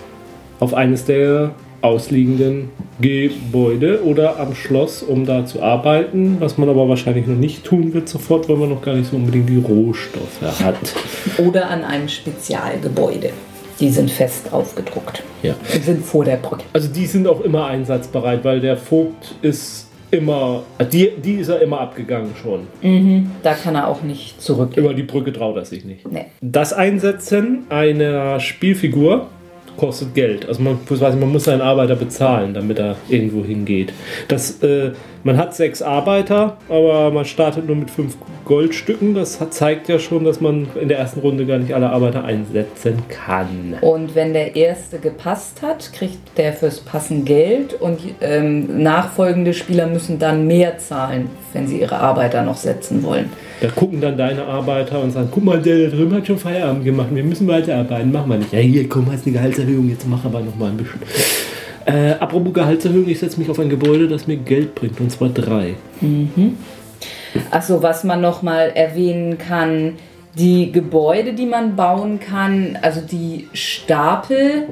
auf 0.59 0.73
eines 0.73 1.05
der 1.05 1.51
ausliegenden 1.81 2.69
Gebäude 2.99 4.03
oder 4.03 4.39
am 4.39 4.55
Schloss, 4.55 5.03
um 5.03 5.25
da 5.25 5.45
zu 5.45 5.61
arbeiten, 5.61 6.37
was 6.39 6.57
man 6.57 6.69
aber 6.69 6.89
wahrscheinlich 6.89 7.27
noch 7.27 7.35
nicht 7.35 7.63
tun 7.63 7.93
wird 7.93 8.09
sofort, 8.09 8.49
weil 8.49 8.57
man 8.57 8.69
noch 8.69 8.81
gar 8.81 8.95
nicht 8.95 9.11
so 9.11 9.15
unbedingt 9.15 9.49
die 9.49 9.59
Rohstoffe 9.59 10.41
hat. 10.41 10.75
Oder 11.37 11.69
an 11.69 11.83
einem 11.83 12.07
Spezialgebäude. 12.07 13.29
Die 13.79 13.89
sind 13.89 14.09
fest 14.09 14.51
aufgedruckt. 14.51 15.23
Ja. 15.43 15.55
Die 15.73 15.79
sind 15.79 16.03
vor 16.03 16.25
der 16.25 16.37
Brücke. 16.37 16.63
Also 16.73 16.87
die 16.87 17.05
sind 17.05 17.27
auch 17.27 17.41
immer 17.41 17.67
einsatzbereit, 17.67 18.43
weil 18.43 18.59
der 18.59 18.77
Vogt 18.77 19.35
ist 19.41 19.87
immer, 20.09 20.63
die, 20.91 21.11
die 21.23 21.35
ist 21.35 21.49
er 21.49 21.61
immer 21.61 21.81
abgegangen 21.81 22.31
schon. 22.41 22.67
Da 23.43 23.53
kann 23.53 23.75
er 23.75 23.87
auch 23.87 24.01
nicht 24.01 24.41
zurück. 24.41 24.75
Über 24.75 24.93
die 24.93 25.03
Brücke 25.03 25.33
traut 25.33 25.57
er 25.57 25.65
sich 25.65 25.85
nicht. 25.85 26.09
Nee. 26.09 26.25
Das 26.41 26.73
Einsetzen 26.73 27.65
einer 27.69 28.39
Spielfigur 28.39 29.27
kostet 29.77 30.15
Geld. 30.15 30.47
Also 30.47 30.61
man, 30.61 30.79
man 31.19 31.31
muss 31.31 31.45
seinen 31.45 31.61
Arbeiter 31.61 31.95
bezahlen, 31.95 32.53
damit 32.53 32.79
er 32.79 32.95
irgendwo 33.09 33.43
hingeht. 33.43 33.93
Das, 34.27 34.61
äh, 34.63 34.91
man 35.27 35.37
hat 35.37 35.53
sechs 35.53 35.81
Arbeiter, 35.81 36.55
aber 36.69 37.11
man 37.11 37.25
startet 37.25 37.67
nur 37.67 37.75
mit 37.75 37.91
fünf 37.91 38.15
Goldstücken. 38.45 39.13
Das 39.13 39.41
hat, 39.41 39.53
zeigt 39.53 39.89
ja 39.89 39.99
schon, 39.99 40.23
dass 40.23 40.39
man 40.39 40.67
in 40.79 40.87
der 40.87 40.99
ersten 40.99 41.19
Runde 41.19 41.45
gar 41.45 41.57
nicht 41.57 41.73
alle 41.73 41.89
Arbeiter 41.89 42.23
einsetzen 42.23 43.03
kann. 43.09 43.75
Und 43.81 44.15
wenn 44.15 44.31
der 44.31 44.55
erste 44.55 44.99
gepasst 44.99 45.61
hat, 45.61 45.91
kriegt 45.91 46.37
der 46.37 46.53
fürs 46.53 46.79
Passen 46.79 47.25
Geld 47.25 47.73
und 47.73 47.99
ähm, 48.21 48.81
nachfolgende 48.81 49.53
Spieler 49.53 49.87
müssen 49.87 50.17
dann 50.17 50.47
mehr 50.47 50.77
zahlen, 50.77 51.29
wenn 51.51 51.67
sie 51.67 51.81
ihre 51.81 51.97
Arbeiter 51.97 52.43
noch 52.43 52.55
setzen 52.55 53.03
wollen. 53.03 53.29
Da 53.59 53.67
gucken 53.67 53.99
dann 53.99 54.17
deine 54.17 54.45
Arbeiter 54.45 55.01
und 55.01 55.11
sagen, 55.11 55.27
guck 55.29 55.43
mal, 55.43 55.61
der 55.61 55.89
da 55.89 55.95
drüben 55.95 56.15
hat 56.15 56.25
schon 56.25 56.37
Feierabend 56.37 56.85
gemacht, 56.85 57.09
wir 57.11 57.23
müssen 57.23 57.47
weiterarbeiten, 57.49 58.13
machen 58.13 58.29
wir 58.29 58.37
nicht. 58.37 58.53
Ja, 58.53 58.59
hier, 58.59 58.87
komm, 58.87 59.11
hast 59.11 59.25
eine 59.25 59.33
Gehaltserhöhung, 59.33 59.89
jetzt 59.89 60.07
mach 60.07 60.23
aber 60.23 60.39
noch 60.39 60.55
mal 60.55 60.69
ein 60.69 60.77
bisschen. 60.77 61.01
Äh, 61.87 62.15
apropos 62.19 62.53
Gehaltserhöhung, 62.53 63.07
ich 63.07 63.19
setze 63.19 63.39
mich 63.39 63.49
auf 63.49 63.59
ein 63.59 63.69
Gebäude, 63.69 64.09
das 64.09 64.27
mir 64.27 64.35
Geld 64.35 64.75
bringt, 64.75 64.99
und 64.99 65.09
zwar 65.09 65.29
drei. 65.29 65.75
Achso, 67.49 67.81
was 67.81 68.03
man 68.03 68.19
noch 68.19 68.41
mal 68.41 68.71
erwähnen 68.75 69.37
kann, 69.37 69.93
die 70.37 70.73
Gebäude, 70.73 71.33
die 71.33 71.45
man 71.45 71.77
bauen 71.77 72.19
kann, 72.19 72.77
also 72.81 72.99
die 72.99 73.47
Stapel 73.53 74.67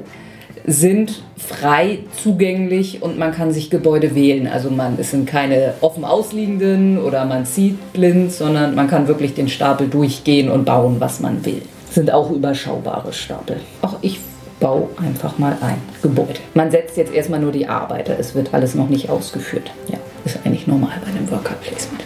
sind 0.66 1.22
frei 1.38 2.00
zugänglich 2.22 3.02
und 3.02 3.18
man 3.18 3.32
kann 3.32 3.50
sich 3.50 3.70
Gebäude 3.70 4.14
wählen. 4.14 4.46
Also 4.46 4.68
man, 4.68 4.98
es 4.98 5.12
sind 5.12 5.26
keine 5.26 5.74
offen 5.80 6.04
ausliegenden 6.04 6.98
oder 6.98 7.24
man 7.24 7.46
zieht 7.46 7.94
blind, 7.94 8.30
sondern 8.30 8.74
man 8.74 8.88
kann 8.88 9.08
wirklich 9.08 9.32
den 9.32 9.48
Stapel 9.48 9.88
durchgehen 9.88 10.50
und 10.50 10.66
bauen, 10.66 10.96
was 10.98 11.20
man 11.20 11.44
will. 11.46 11.62
Sind 11.90 12.12
auch 12.12 12.30
überschaubare 12.30 13.12
Stapel. 13.12 13.60
Auch 13.80 13.96
ich 14.02 14.18
baue 14.60 14.88
einfach 14.96 15.38
mal 15.38 15.56
ein 15.60 15.80
Gebäude. 16.02 16.40
Man 16.54 16.70
setzt 16.70 16.96
jetzt 16.96 17.12
erstmal 17.12 17.40
nur 17.40 17.52
die 17.52 17.66
Arbeiter. 17.66 18.18
Es 18.18 18.34
wird 18.34 18.52
alles 18.54 18.74
noch 18.74 18.88
nicht 18.88 19.08
ausgeführt. 19.10 19.70
Ja, 19.88 19.98
ist 20.24 20.38
eigentlich 20.44 20.66
normal 20.66 20.98
bei 21.04 21.08
einem 21.10 21.30
Worker 21.30 21.54
Placement. 21.54 22.04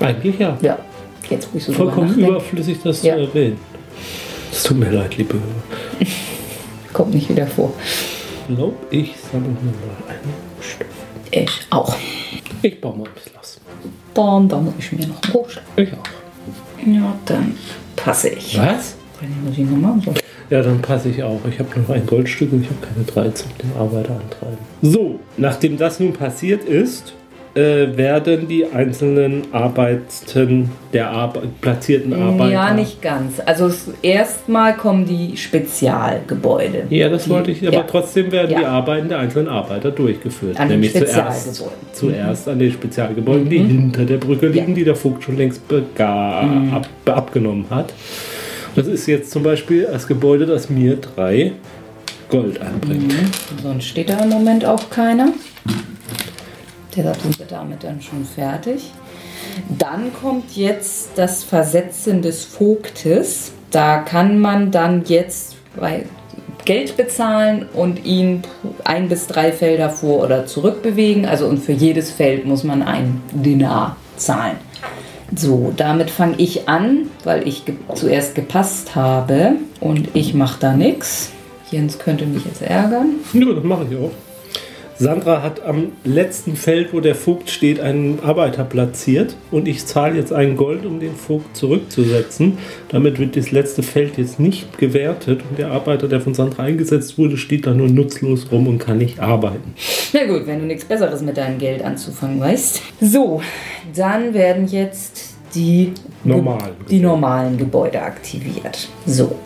Eigentlich 0.00 0.38
ja. 0.38 0.56
Ja, 0.60 0.78
jetzt 1.30 1.48
wo 1.52 1.58
ich 1.58 1.64
so 1.64 1.72
Vollkommen 1.72 2.14
überflüssig, 2.14 2.78
das 2.82 3.02
Ja. 3.02 3.14
zu 3.16 3.20
erwähnen. 3.22 3.58
Es 4.52 4.62
tut 4.62 4.78
mir 4.78 4.90
leid, 4.90 5.16
liebe 5.16 5.34
Hörer. 5.34 6.08
kommt 6.92 7.14
nicht 7.14 7.28
wieder 7.28 7.46
vor. 7.46 7.72
Ich 8.48 8.54
glaube, 8.56 8.74
ich 8.90 9.14
sammle 9.32 9.48
mir 9.48 9.54
mal 9.54 10.12
einen 10.12 10.34
Rohstoff. 10.58 10.86
Ich 11.30 11.66
auch. 11.70 11.96
Ich 12.62 12.80
baue 12.80 12.98
mal 12.98 13.04
ein 13.08 13.30
Schloss. 13.30 13.60
Dann, 14.14 14.48
dann 14.48 14.64
muss 14.66 14.74
ich 14.78 14.92
mir 14.92 15.06
noch 15.08 15.22
einen 15.22 15.32
Rohstoff. 15.32 15.62
Ich 15.76 15.92
auch. 15.92 16.86
Ja, 16.86 17.14
dann 17.24 17.56
passe 17.96 18.28
ich. 18.28 18.58
Was? 18.58 18.94
Ich 19.20 19.28
muss 19.44 19.58
ich 19.58 19.64
noch 19.64 19.76
machen. 19.78 20.02
So. 20.04 20.12
Ja, 20.50 20.62
dann 20.62 20.80
passe 20.82 21.08
ich 21.08 21.22
auch. 21.22 21.40
Ich 21.50 21.58
habe 21.58 21.68
noch 21.80 21.88
ein 21.94 22.06
Goldstück 22.06 22.52
und 22.52 22.62
ich 22.62 22.68
habe 22.68 22.78
keine 22.94 23.04
drei 23.06 23.32
zum 23.34 23.50
den 23.62 23.72
Arbeiter 23.78 24.10
antreiben. 24.12 24.58
So, 24.82 25.18
nachdem 25.36 25.76
das 25.78 26.00
nun 26.00 26.12
passiert 26.12 26.64
ist, 26.64 27.14
äh, 27.54 27.96
werden 27.96 28.48
die 28.48 28.66
einzelnen 28.66 29.42
Arbeiten 29.52 30.70
der 30.92 31.08
Arbe 31.10 31.42
platzierten 31.60 32.12
Arbeiter. 32.12 32.50
Ja, 32.52 32.74
nicht 32.74 33.00
ganz. 33.00 33.40
Also 33.46 33.70
erstmal 34.02 34.76
kommen 34.76 35.06
die 35.06 35.36
Spezialgebäude. 35.36 36.82
Ja, 36.90 37.08
das 37.08 37.24
Die- 37.24 37.30
wollte 37.30 37.52
ich, 37.52 37.66
aber 37.66 37.76
ja. 37.76 37.84
trotzdem 37.88 38.32
werden 38.32 38.56
die 38.56 38.62
Ja. 38.62 38.68
Arbeiten 38.70 39.08
der 39.08 39.20
einzelnen 39.20 39.48
Arbeiter 39.48 39.90
durchgeführt. 39.92 40.58
An 40.58 40.68
den 40.68 40.80
Nämlich 40.80 40.92
zuerst, 40.94 41.62
zuerst 41.92 42.48
an 42.48 42.58
den 42.58 42.72
Spezialgebäuden, 42.72 43.48
die 43.48 43.58
hinter 43.58 44.04
der 44.04 44.16
Brücke 44.18 44.46
liegen, 44.48 44.58
Ja. 44.58 44.70
Mhm. 44.70 44.74
die 44.74 44.84
der 44.84 44.96
Vogt 44.96 45.22
schon 45.22 45.36
längst 45.36 45.62
bega- 45.68 46.40
ab, 46.72 46.88
abgenommen 47.06 47.66
hat. 47.70 47.92
Das 48.74 48.86
ist 48.86 49.06
jetzt 49.06 49.30
zum 49.30 49.42
Beispiel 49.42 49.88
das 49.90 50.06
Gebäude, 50.06 50.46
das 50.46 50.68
mir 50.68 50.96
drei 50.96 51.52
Gold 52.28 52.60
einbringt. 52.60 53.12
Mhm. 53.12 53.30
Sonst 53.62 53.84
steht 53.84 54.08
da 54.08 54.18
im 54.18 54.30
Moment 54.30 54.64
auch 54.64 54.90
keiner. 54.90 55.32
Deshalb 56.96 57.20
sind 57.20 57.38
wir 57.38 57.46
damit 57.46 57.84
dann 57.84 58.00
schon 58.00 58.24
fertig. 58.24 58.90
Dann 59.78 60.12
kommt 60.12 60.56
jetzt 60.56 61.10
das 61.16 61.44
Versetzen 61.44 62.22
des 62.22 62.44
Vogtes. 62.44 63.52
Da 63.70 63.98
kann 63.98 64.38
man 64.38 64.70
dann 64.70 65.04
jetzt 65.06 65.56
Geld 66.64 66.96
bezahlen 66.96 67.66
und 67.74 68.04
ihn 68.04 68.42
ein 68.84 69.08
bis 69.08 69.26
drei 69.26 69.52
Felder 69.52 69.90
vor 69.90 70.24
oder 70.24 70.46
zurück 70.46 70.82
bewegen. 70.82 71.26
Also 71.26 71.46
und 71.46 71.58
für 71.58 71.72
jedes 71.72 72.10
Feld 72.10 72.46
muss 72.46 72.64
man 72.64 72.82
ein 72.82 73.22
Dinar 73.32 73.96
zahlen. 74.16 74.56
So, 75.36 75.72
damit 75.76 76.10
fange 76.10 76.34
ich 76.38 76.68
an, 76.68 77.10
weil 77.24 77.46
ich 77.48 77.64
ge 77.64 77.74
zuerst 77.94 78.34
gepasst 78.34 78.94
habe 78.94 79.52
und 79.80 80.08
ich 80.14 80.34
mache 80.34 80.60
da 80.60 80.74
nichts. 80.74 81.30
Jens 81.70 81.98
könnte 81.98 82.26
mich 82.26 82.44
jetzt 82.44 82.62
ärgern. 82.62 83.16
Ja, 83.32 83.52
das 83.52 83.64
mache 83.64 83.86
ich 83.90 83.96
auch. 83.96 84.10
Sandra 84.96 85.42
hat 85.42 85.64
am 85.64 85.92
letzten 86.04 86.54
Feld, 86.54 86.92
wo 86.92 87.00
der 87.00 87.14
Vogt 87.14 87.50
steht, 87.50 87.80
einen 87.80 88.20
Arbeiter 88.20 88.64
platziert 88.64 89.34
und 89.50 89.66
ich 89.66 89.84
zahle 89.86 90.16
jetzt 90.16 90.32
ein 90.32 90.56
Gold, 90.56 90.86
um 90.86 91.00
den 91.00 91.16
Vogt 91.16 91.56
zurückzusetzen. 91.56 92.58
Damit 92.88 93.18
wird 93.18 93.36
das 93.36 93.50
letzte 93.50 93.82
Feld 93.82 94.18
jetzt 94.18 94.38
nicht 94.38 94.78
gewertet 94.78 95.40
und 95.48 95.58
der 95.58 95.72
Arbeiter, 95.72 96.06
der 96.06 96.20
von 96.20 96.34
Sandra 96.34 96.62
eingesetzt 96.62 97.18
wurde, 97.18 97.36
steht 97.36 97.66
da 97.66 97.74
nur 97.74 97.88
nutzlos 97.88 98.46
rum 98.52 98.68
und 98.68 98.78
kann 98.78 98.98
nicht 98.98 99.18
arbeiten. 99.18 99.74
Na 100.12 100.26
gut, 100.26 100.46
wenn 100.46 100.60
du 100.60 100.66
nichts 100.66 100.84
Besseres 100.84 101.22
mit 101.22 101.36
deinem 101.36 101.58
Geld 101.58 101.82
anzufangen 101.82 102.38
weißt. 102.38 102.80
So, 103.00 103.42
dann 103.96 104.32
werden 104.32 104.68
jetzt 104.68 105.34
die 105.54 105.92
Normalen. 106.22 106.74
die 106.88 107.00
normalen 107.00 107.56
Gebäude 107.56 108.00
aktiviert. 108.00 108.88
So, 109.06 109.36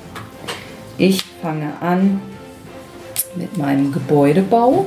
ich 0.99 1.23
fange 1.40 1.73
an 1.81 2.21
mit 3.37 3.57
meinem 3.57 3.93
Gebäudebau. 3.93 4.87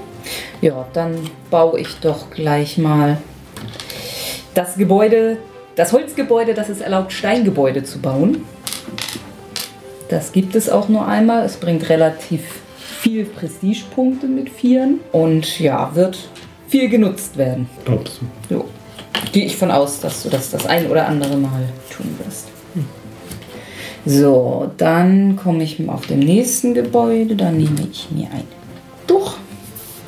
Ja, 0.62 0.86
dann 0.94 1.16
baue 1.50 1.80
ich 1.80 1.96
doch 2.02 2.30
gleich 2.30 2.78
mal 2.78 3.18
das 4.54 4.76
Gebäude, 4.76 5.38
das 5.76 5.92
Holzgebäude, 5.92 6.54
das 6.54 6.70
es 6.70 6.82
erlaubt, 6.82 7.14
Steingebäude 7.14 7.84
zu 7.84 8.00
bauen. 8.00 8.46
Das 10.10 10.32
gibt 10.32 10.56
es 10.56 10.70
auch 10.70 10.88
nur 10.88 11.08
einmal. 11.08 11.46
Es 11.46 11.58
bringt 11.58 11.90
relativ 11.90 12.42
viel 12.78 13.26
Prestigepunkte 13.26 14.28
mit 14.28 14.50
Vieren 14.50 15.00
und 15.12 15.60
ja, 15.60 15.96
wird 15.96 16.20
viel 16.68 16.90
genutzt 16.90 17.38
werden. 17.38 17.68
Glaubst 17.86 18.20
du? 18.50 18.54
Jo. 18.54 18.66
Gehe 19.32 19.46
ich 19.46 19.58
von 19.58 19.72
aus, 19.72 20.00
dass 20.00 20.24
du 20.24 20.30
das 20.30 20.52
das 20.52 20.68
ein 20.68 20.88
oder 20.88 21.08
andere 21.08 21.38
Mal 21.38 21.64
tun 21.90 22.18
wirst. 22.24 22.50
So, 24.06 24.72
dann 24.78 25.36
komme 25.36 25.64
ich 25.64 25.88
auf 25.88 26.08
dem 26.08 26.20
nächsten 26.20 26.74
Gebäude. 26.74 27.36
Dann 27.36 27.58
nehme 27.58 27.88
ich 27.92 28.08
mir 28.12 28.28
ein. 28.32 28.61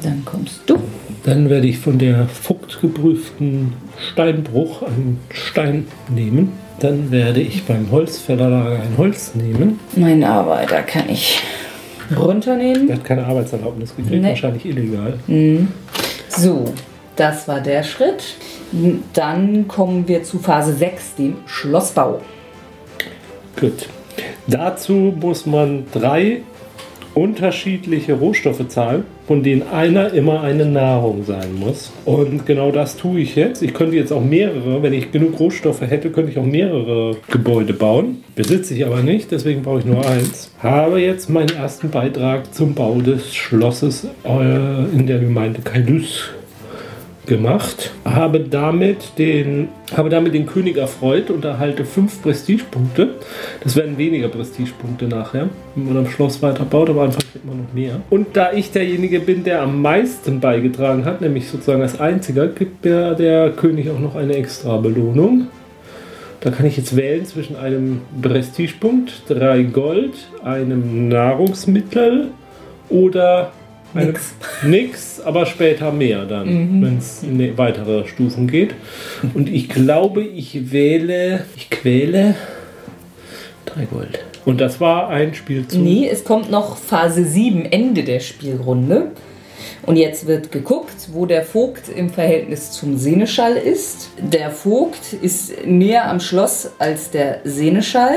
Dann 0.04 0.24
kommst 0.26 0.62
du. 0.68 0.78
Dann 1.24 1.50
werde 1.50 1.68
ich 1.68 1.80
von 1.80 1.98
der 1.98 2.28
Vogt 2.28 2.82
geprüften 2.82 3.74
Steinbruch 4.12 4.82
einen 4.84 5.20
Stein 5.32 5.88
nehmen. 6.10 6.52
Dann 6.80 7.12
werde 7.12 7.40
ich 7.42 7.64
beim 7.64 7.90
Holzfällerlager 7.92 8.82
ein 8.82 8.98
Holz 8.98 9.34
nehmen. 9.36 9.80
Meinen 9.96 10.24
Arbeiter 10.24 10.82
kann 10.82 11.08
ich 11.10 11.42
runternehmen. 12.16 12.90
Er 12.90 12.96
hat 12.96 13.06
keine 13.06 13.26
Arbeitserlaubnis 13.26 13.96
gekriegt, 13.96 14.22
Nee. 14.22 14.30
wahrscheinlich 14.30 14.66
illegal. 14.66 15.18
So, 16.28 16.66
das 17.16 17.48
war 17.48 17.62
der 17.62 17.84
Schritt. 17.84 18.36
Dann 19.14 19.68
kommen 19.68 20.08
wir 20.08 20.24
zu 20.24 20.40
Phase 20.40 20.74
6, 20.74 21.16
dem 21.16 21.36
Schlossbau. 21.46 22.20
Gut. 23.60 23.88
Dazu 24.48 25.14
muss 25.20 25.46
man 25.46 25.86
drei 25.94 26.42
unterschiedliche 27.16 28.14
Rohstoffe 28.14 28.68
zahlen, 28.68 29.04
von 29.28 29.44
denen 29.44 29.64
einer 29.64 30.14
immer 30.14 30.42
eine 30.42 30.66
Nahrung 30.66 31.24
sein 31.26 31.56
muss. 31.56 31.92
Und 32.06 32.46
genau 32.46 32.72
das 32.72 32.98
tue 32.98 33.22
ich 33.22 33.36
jetzt. 33.36 33.62
Ich 33.62 33.74
könnte 33.74 33.96
jetzt 33.96 34.12
auch 34.12 34.24
mehrere, 34.24 34.84
wenn 34.84 34.94
ich 34.94 35.12
genug 35.12 35.40
Rohstoffe 35.40 35.82
hätte, 35.82 36.10
könnte 36.10 36.32
ich 36.32 36.38
auch 36.38 36.46
mehrere 36.46 37.16
Gebäude 37.32 37.74
bauen. 37.74 38.24
Besitze 38.36 38.74
ich 38.74 38.86
aber 38.86 39.02
nicht, 39.02 39.32
deswegen 39.32 39.64
baue 39.64 39.80
ich 39.80 39.86
nur 39.86 40.06
eins. 40.06 40.52
Habe 40.60 41.00
jetzt 41.00 41.30
meinen 41.30 41.56
ersten 41.56 41.90
Beitrag 41.90 42.54
zum 42.54 42.74
Bau 42.74 42.96
des 42.96 43.34
Schlosses 43.36 44.08
äh, 44.26 44.96
in 44.96 45.08
der 45.08 45.20
Gemeinde 45.20 45.62
Kailus 45.62 46.30
gemacht, 47.26 47.92
habe 48.04 48.42
damit 48.42 49.18
den, 49.18 49.70
habe 49.96 50.10
damit 50.10 50.34
den 50.34 50.46
König 50.46 50.78
erfreut 50.78 51.30
und 51.30 51.46
erhalte 51.46 51.86
fünf 51.86 52.22
Prestigepunkte. 52.22 53.16
Das 53.64 53.76
werden 53.76 53.98
weniger 53.98 54.28
Prestigepunkte 54.28 55.08
nachher, 55.08 55.50
wenn 55.76 55.86
man 55.86 55.98
am 55.98 56.12
Schloss 56.12 56.42
weiterbaut, 56.42 56.90
aber 56.90 57.04
einfach 57.04 57.22
man 57.46 57.58
noch 57.64 57.74
mehr. 57.74 58.02
Und 58.10 58.36
da 58.36 58.52
ich 58.52 58.72
derjenige 58.72 59.20
bin, 59.20 59.44
der 59.44 59.62
am 59.62 59.82
meisten 59.82 60.40
beigetragen 60.40 61.06
hat, 61.06 61.22
nämlich 61.22 61.48
sozusagen 61.48 61.82
als 61.82 62.00
einziger, 62.00 62.48
gibt 62.48 62.84
mir 62.86 63.16
der 63.16 63.52
König 63.52 63.90
auch 63.90 64.00
noch 64.00 64.16
eine 64.16 64.36
extra 64.36 64.78
Belohnung. 64.78 65.48
Da 66.42 66.52
kann 66.52 66.66
ich 66.66 66.76
jetzt 66.76 66.98
wählen 66.98 67.26
zwischen 67.26 67.56
einem 67.56 68.02
Prestigepunkt, 68.22 69.24
drei 69.30 69.64
Gold, 69.64 70.12
einem 70.44 71.08
Nahrungsmittel 71.08 72.32
oder 72.90 73.54
Nix. 73.94 74.34
Nix, 74.66 75.22
aber 75.22 75.46
später 75.46 75.92
mehr 75.92 76.26
dann, 76.26 76.82
wenn 76.82 76.98
es 76.98 77.24
in 77.24 77.58
weitere 77.58 78.08
Stufen 78.08 78.48
geht. 78.48 78.74
Und 79.34 79.50
ich 79.50 79.70
glaube, 79.70 80.24
ich 80.24 80.72
wähle, 80.72 81.46
ich 81.56 81.70
quäle 81.70 82.36
drei 83.66 83.86
Gold. 83.86 84.20
Und 84.46 84.60
das 84.60 84.82
war 84.82 85.10
ein 85.10 85.34
Spielzug. 85.34 85.82
Nee, 85.82 86.10
es 86.12 86.24
kommt 86.24 86.52
noch 86.52 86.78
Phase 86.78 87.24
7, 87.24 87.66
Ende 87.66 88.04
der 88.04 88.20
Spielrunde. 88.20 89.12
Und 89.86 89.98
jetzt 89.98 90.28
wird 90.28 90.52
geguckt, 90.52 91.10
wo 91.12 91.26
der 91.26 91.44
Vogt 91.44 91.90
im 91.94 92.10
Verhältnis 92.10 92.72
zum 92.72 92.98
Seneschall 92.98 93.56
ist. 93.56 94.10
Der 94.18 94.50
Vogt 94.50 95.14
ist 95.22 95.66
näher 95.66 96.10
am 96.10 96.20
Schloss 96.20 96.72
als 96.80 97.12
der 97.12 97.40
Seneschall. 97.44 98.16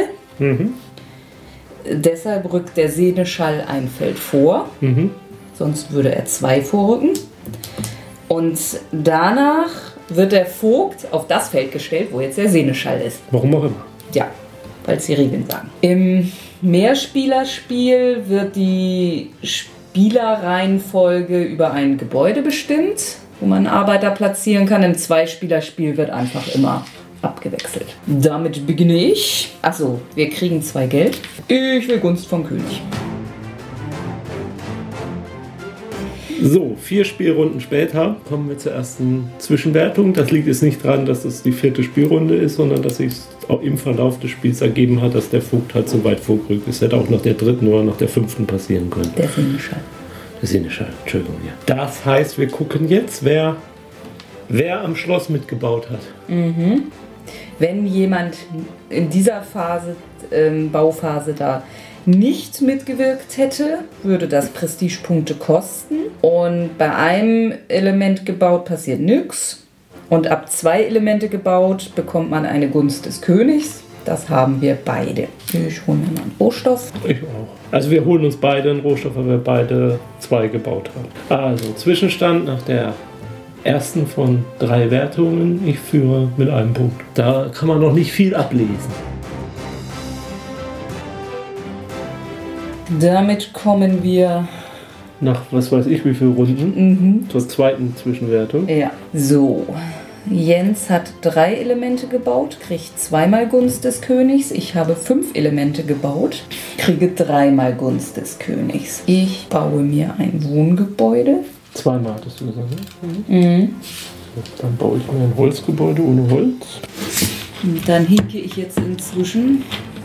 Deshalb 1.91 2.53
rückt 2.53 2.77
der 2.77 2.89
Seneschall 2.89 3.65
ein 3.69 3.89
Feld 3.89 4.19
vor. 4.19 4.69
Sonst 5.59 5.92
würde 5.92 6.14
er 6.14 6.25
zwei 6.27 6.62
vorrücken. 6.62 7.11
Und 8.29 8.59
danach 8.92 9.71
wird 10.09 10.31
der 10.33 10.47
Vogt 10.47 11.07
auf 11.11 11.27
das 11.27 11.49
Feld 11.49 11.73
gestellt, 11.73 12.09
wo 12.12 12.21
jetzt 12.21 12.38
der 12.38 12.49
Seneschall 12.49 13.01
ist. 13.01 13.19
Warum 13.31 13.55
auch 13.55 13.64
immer. 13.64 13.85
Ja, 14.12 14.29
weil 14.85 14.99
es 14.99 15.07
die 15.07 15.14
Regeln 15.14 15.45
sagen. 15.49 15.71
Im 15.81 16.31
Mehrspielerspiel 16.61 18.29
wird 18.29 18.55
die 18.57 19.31
Spielerreihenfolge 19.42 21.42
über 21.42 21.73
ein 21.73 21.99
Gebäude 21.99 22.42
bestimmt, 22.42 23.16
wo 23.40 23.47
man 23.47 23.59
einen 23.59 23.69
Arbeiter 23.69 24.11
platzieren 24.11 24.66
kann. 24.66 24.83
Im 24.83 24.97
Zweispielerspiel 24.97 25.97
wird 25.97 26.11
einfach 26.11 26.53
immer 26.55 26.85
abgewechselt. 27.23 27.87
Damit 28.07 28.66
beginne 28.66 28.97
ich. 28.97 29.53
Achso, 29.62 30.01
wir 30.14 30.29
kriegen 30.31 30.62
zwei 30.62 30.87
Geld. 30.87 31.19
Ich 31.49 31.88
will 31.88 31.99
Gunst 31.99 32.27
vom 32.27 32.47
König. 32.47 32.83
So, 36.42 36.77
vier 36.81 37.05
Spielrunden 37.05 37.61
später 37.61 38.16
kommen 38.29 38.49
wir 38.49 38.59
zur 38.59 38.72
ersten 38.72 39.31
Zwischenwertung. 39.38 40.12
Das 40.12 40.31
liegt 40.31 40.46
jetzt 40.46 40.62
nicht 40.62 40.85
daran, 40.85 41.07
dass 41.07 41.25
es 41.25 41.42
die 41.42 41.53
vierte 41.53 41.83
Spielrunde 41.83 42.37
ist, 42.37 42.57
sondern 42.57 42.83
dass 42.83 42.99
sich 42.99 43.12
auch 43.49 43.62
im 43.62 43.79
Verlauf 43.79 44.18
des 44.20 44.31
Spiels 44.31 44.61
ergeben 44.61 45.01
hat, 45.01 45.14
dass 45.14 45.31
der 45.31 45.40
Vogt 45.40 45.75
halt 45.75 45.88
so 45.88 46.03
weit 46.05 46.20
vorgerückt 46.20 46.68
ist. 46.68 46.83
Hätte 46.83 46.96
auch 46.96 47.09
nach 47.09 47.22
der 47.22 47.35
dritten 47.35 47.68
oder 47.68 47.83
nach 47.83 47.96
der 47.96 48.09
fünften 48.09 48.46
passieren 48.46 48.90
können. 48.90 49.12
Der 49.16 49.29
Seneschall. 49.29 49.81
Der 50.42 50.49
Seneschall, 50.49 50.88
Entschuldigung, 51.03 51.37
ja. 51.46 51.53
Das 51.75 52.05
heißt, 52.05 52.38
wir 52.38 52.49
gucken 52.49 52.88
jetzt, 52.88 53.25
wer, 53.25 53.57
wer 54.49 54.83
am 54.83 54.94
Schloss 54.94 55.29
mitgebaut 55.31 55.88
hat. 55.90 56.01
Wenn 57.59 57.87
jemand 57.87 58.37
in 58.90 59.09
dieser 59.09 59.40
Phase, 59.40 59.96
ähm, 60.31 60.70
Bauphase 60.70 61.33
da 61.33 61.62
nicht 62.07 62.62
mitgewirkt 62.62 63.37
hätte, 63.37 63.79
würde 64.03 64.29
das 64.29 64.49
Prestigepunkte 64.51 65.35
kosten. 65.35 65.97
Und 66.23 66.79
bei 66.79 66.95
einem 66.95 67.53
Element 67.69 68.25
gebaut 68.25 68.64
passiert 68.64 69.01
nichts. 69.01 69.62
Und 70.09 70.29
ab 70.29 70.51
zwei 70.51 70.85
Elemente 70.85 71.29
gebaut 71.29 71.92
bekommt 71.97 72.31
man 72.31 72.47
eine 72.47 72.69
Gunst 72.69 73.07
des 73.07 73.21
Königs. 73.21 73.83
Das 74.05 74.29
haben 74.29 74.61
wir 74.61 74.79
beide. 74.85 75.27
Ich 75.53 75.85
hole 75.85 75.99
mir 75.99 76.07
mal 76.07 76.23
einen 76.23 76.37
Rohstoff. 76.38 76.92
Ich 77.09 77.19
auch. 77.23 77.49
Also 77.73 77.90
wir 77.90 78.05
holen 78.05 78.25
uns 78.25 78.37
beide 78.37 78.71
einen 78.71 78.81
Rohstoff, 78.81 79.16
weil 79.16 79.27
wir 79.27 79.38
beide 79.38 79.99
zwei 80.21 80.47
gebaut 80.47 80.90
haben. 80.95 81.42
Also 81.42 81.73
Zwischenstand 81.73 82.45
nach 82.45 82.62
der 82.62 82.95
ersten 83.64 84.07
von 84.07 84.45
drei 84.61 84.92
Wertungen. 84.92 85.66
Ich 85.66 85.81
führe 85.81 86.29
mit 86.37 86.49
einem 86.49 86.73
Punkt. 86.73 87.03
Da 87.14 87.51
kann 87.53 87.66
man 87.66 87.81
noch 87.81 87.92
nicht 87.92 88.12
viel 88.12 88.37
ablesen. 88.37 89.15
Damit 93.01 93.53
kommen 93.53 94.03
wir. 94.03 94.46
Nach 95.20 95.42
was 95.51 95.72
weiß 95.72 95.87
ich 95.87 96.05
wie 96.05 96.14
viele 96.14 96.31
Runden 96.31 97.27
zur 97.31 97.49
zweiten 97.49 97.94
Zwischenwertung. 97.96 98.68
Ja. 98.68 98.90
So. 99.12 99.66
Jens 100.29 100.90
hat 100.90 101.12
drei 101.20 101.55
Elemente 101.55 102.09
gebaut, 102.09 102.59
kriegt 102.61 102.99
zweimal 102.99 103.49
Gunst 103.49 103.85
des 103.85 104.01
Königs. 104.01 104.51
Ich 104.51 104.75
habe 104.75 104.96
fünf 104.96 105.35
Elemente 105.35 105.85
gebaut, 105.85 106.42
kriege 106.79 107.09
dreimal 107.09 107.75
Gunst 107.75 108.16
des 108.16 108.38
Königs. 108.38 109.03
Ich 109.07 109.46
baue 109.49 109.83
mir 109.83 110.14
ein 110.18 110.42
Wohngebäude. 110.42 111.44
Zweimal 111.75 112.14
hattest 112.14 112.40
du 112.40 112.46
gesagt, 112.46 112.70
ne? 113.29 113.68
Dann 114.61 114.77
baue 114.77 114.99
ich 114.99 115.12
mir 115.12 115.25
ein 115.25 115.33
Holzgebäude 115.37 116.03
ohne 116.03 116.29
Holz. 116.29 116.81
Und 117.62 117.88
dann 117.88 118.07
hinke 118.07 118.38
ich 118.38 118.57
jetzt 118.57 118.79
inzwischen 118.79 119.62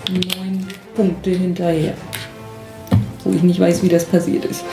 neun 0.09 0.67
Punkte 0.95 1.31
hinterher. 1.31 1.95
Wo 3.31 3.37
ich 3.37 3.43
nicht 3.43 3.61
weiß, 3.61 3.81
wie 3.81 3.87
das 3.87 4.03
passiert 4.03 4.43
ist. 4.43 4.65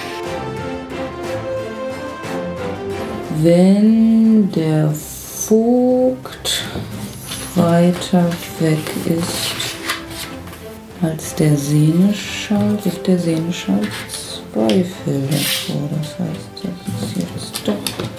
Wenn 3.41 4.51
der 4.51 4.91
Vogt 4.93 6.65
weiter 7.55 8.29
weg 8.59 8.79
ist 9.07 9.53
als 11.01 11.37
der 11.37 11.57
Seneschall, 11.57 12.77
wird 12.85 13.07
der 13.07 13.19
Seneschall 13.21 13.81
drei 14.53 14.83
Felder 14.85 15.37
vor. 15.37 15.89
Das 16.01 16.19
heißt, 16.19 16.51
das 16.65 17.11
ist 17.11 17.17
jetzt 17.17 17.69
doch. 17.69 17.75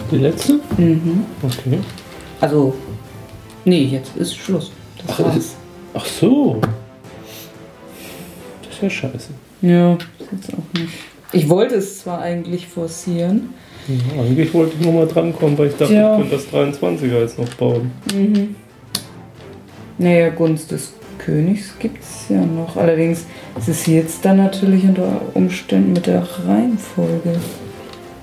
Die 0.09 0.17
letzte? 0.19 0.53
Mhm. 0.77 1.25
Okay. 1.43 1.79
Also, 2.39 2.73
nee, 3.65 3.83
jetzt 3.83 4.15
ist 4.15 4.37
Schluss. 4.37 4.71
Das 5.05 5.07
Ach, 5.09 5.19
war's. 5.25 5.35
ist- 5.35 5.55
Ach 5.93 6.05
so. 6.05 6.61
Das 8.63 8.73
ist 8.73 8.81
ja 8.83 8.89
scheiße. 8.89 9.29
Ja, 9.61 9.97
jetzt 10.31 10.53
auch 10.53 10.79
nicht. 10.79 10.93
Ich 11.31 11.49
wollte 11.49 11.75
es 11.75 11.99
zwar 11.99 12.21
eigentlich 12.21 12.67
forcieren. 12.67 13.53
Ja, 13.87 14.21
eigentlich 14.21 14.53
wollte 14.53 14.73
ich 14.79 14.85
nochmal 14.85 15.07
drankommen, 15.07 15.57
weil 15.57 15.67
ich 15.67 15.75
dachte, 15.75 15.93
Ja. 15.93 16.13
ich 16.19 16.29
könnte 16.29 16.35
das 16.35 16.53
23er 16.53 17.19
jetzt 17.21 17.37
noch 17.39 17.49
bauen. 17.55 17.91
Mhm. 18.13 18.55
Naja, 19.97 20.29
Gunst 20.29 20.71
des 20.71 20.93
Königs 21.17 21.73
gibt 21.79 22.01
es 22.01 22.29
ja 22.29 22.43
noch. 22.45 22.77
Allerdings 22.77 23.25
ist 23.57 23.67
es 23.67 23.85
jetzt 23.85 24.23
dann 24.23 24.37
natürlich 24.37 24.83
unter 24.85 25.21
Umständen 25.33 25.93
mit 25.93 26.07
der 26.07 26.25
Reihenfolge. 26.47 27.35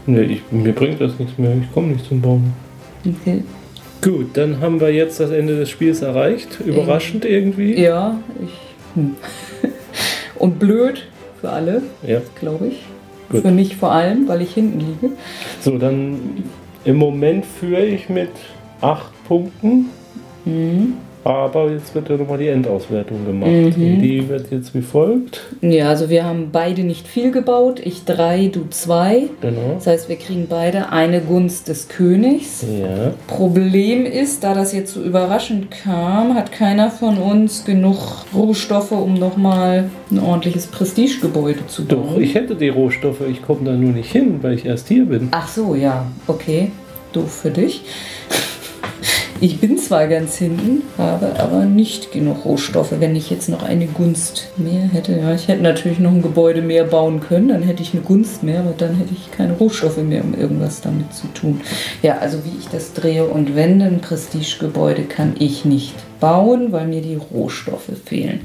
Nee, 0.06 0.22
ich, 0.22 0.42
mir 0.50 0.72
bringt 0.72 1.00
das 1.00 1.18
nichts 1.18 1.36
mehr. 1.36 1.52
Ich 1.60 1.72
komme 1.72 1.88
nicht 1.88 2.06
zum 2.06 2.20
Bauen. 2.20 2.52
Okay. 3.04 3.42
Gut, 4.02 4.36
dann 4.36 4.60
haben 4.60 4.80
wir 4.80 4.92
jetzt 4.92 5.20
das 5.20 5.30
Ende 5.30 5.56
des 5.58 5.68
Spiels 5.68 6.00
erreicht. 6.00 6.60
Überraschend 6.64 7.24
irgendwie. 7.24 7.80
Ja, 7.80 8.18
ich. 8.42 8.52
Hm. 8.94 9.16
Und 10.38 10.58
blöd 10.58 11.06
für 11.46 11.52
alle, 11.52 11.82
Ja. 12.06 12.20
glaube 12.38 12.68
ich. 12.68 12.82
Gut. 13.28 13.42
Für 13.42 13.50
mich 13.50 13.76
vor 13.76 13.92
allem, 13.92 14.28
weil 14.28 14.42
ich 14.42 14.54
hinten 14.54 14.80
liege. 14.80 15.14
So, 15.60 15.78
dann 15.78 16.44
im 16.84 16.96
Moment 16.96 17.44
führe 17.44 17.84
ich 17.84 18.08
mit 18.08 18.30
8 18.80 19.12
Punkten. 19.26 19.86
Mhm. 20.44 20.94
Aber 21.26 21.72
jetzt 21.72 21.92
wird 21.92 22.08
ja 22.08 22.16
nochmal 22.16 22.38
die 22.38 22.46
Endauswertung 22.46 23.26
gemacht. 23.26 23.50
Mhm. 23.50 24.00
Die 24.00 24.28
wird 24.28 24.52
jetzt 24.52 24.72
wie 24.76 24.80
folgt. 24.80 25.40
Ja, 25.60 25.88
also 25.88 26.08
wir 26.08 26.24
haben 26.24 26.50
beide 26.52 26.84
nicht 26.84 27.08
viel 27.08 27.32
gebaut. 27.32 27.80
Ich 27.82 28.04
drei, 28.04 28.46
du 28.46 28.68
zwei. 28.70 29.24
Genau. 29.40 29.74
Das 29.74 29.88
heißt, 29.88 30.08
wir 30.08 30.14
kriegen 30.14 30.46
beide 30.48 30.92
eine 30.92 31.20
Gunst 31.20 31.66
des 31.66 31.88
Königs. 31.88 32.62
Ja. 32.62 33.12
Problem 33.26 34.06
ist, 34.06 34.44
da 34.44 34.54
das 34.54 34.72
jetzt 34.72 34.94
so 34.94 35.02
überraschend 35.02 35.72
kam, 35.72 36.36
hat 36.36 36.52
keiner 36.52 36.92
von 36.92 37.18
uns 37.18 37.64
genug 37.64 38.24
Rohstoffe, 38.32 38.92
um 38.92 39.14
nochmal 39.14 39.90
ein 40.12 40.20
ordentliches 40.20 40.68
Prestigegebäude 40.68 41.66
zu 41.66 41.86
bauen. 41.86 42.04
Doch, 42.06 42.18
ich 42.20 42.36
hätte 42.36 42.54
die 42.54 42.68
Rohstoffe. 42.68 43.22
Ich 43.28 43.42
komme 43.42 43.64
da 43.64 43.72
nur 43.72 43.90
nicht 43.90 44.12
hin, 44.12 44.38
weil 44.42 44.54
ich 44.54 44.64
erst 44.64 44.86
hier 44.86 45.06
bin. 45.06 45.26
Ach 45.32 45.48
so, 45.48 45.74
ja, 45.74 46.06
okay. 46.28 46.70
Doof 47.12 47.32
für 47.32 47.50
dich. 47.50 47.82
Ich 49.38 49.60
bin 49.60 49.76
zwar 49.76 50.06
ganz 50.08 50.36
hinten, 50.36 50.82
habe 50.96 51.38
aber 51.38 51.66
nicht 51.66 52.10
genug 52.10 52.46
Rohstoffe. 52.46 52.94
Wenn 52.98 53.14
ich 53.14 53.28
jetzt 53.28 53.50
noch 53.50 53.62
eine 53.62 53.86
Gunst 53.86 54.48
mehr 54.56 54.88
hätte, 54.90 55.12
ja, 55.12 55.34
ich 55.34 55.46
hätte 55.48 55.62
natürlich 55.62 55.98
noch 55.98 56.12
ein 56.12 56.22
Gebäude 56.22 56.62
mehr 56.62 56.84
bauen 56.84 57.20
können, 57.20 57.48
dann 57.48 57.62
hätte 57.62 57.82
ich 57.82 57.92
eine 57.92 58.02
Gunst 58.02 58.42
mehr, 58.42 58.60
aber 58.60 58.72
dann 58.78 58.96
hätte 58.96 59.12
ich 59.12 59.30
keine 59.30 59.52
Rohstoffe 59.52 59.98
mehr, 59.98 60.24
um 60.24 60.32
irgendwas 60.32 60.80
damit 60.80 61.12
zu 61.12 61.26
tun. 61.34 61.60
Ja, 62.02 62.16
also 62.18 62.38
wie 62.46 62.58
ich 62.58 62.68
das 62.68 62.94
drehe 62.94 63.24
und 63.24 63.54
wende, 63.54 63.84
ein 63.84 64.00
Prestigegebäude 64.00 65.02
kann 65.02 65.34
ich 65.38 65.66
nicht 65.66 65.94
bauen, 66.18 66.72
weil 66.72 66.86
mir 66.86 67.02
die 67.02 67.16
Rohstoffe 67.16 67.90
fehlen. 68.06 68.40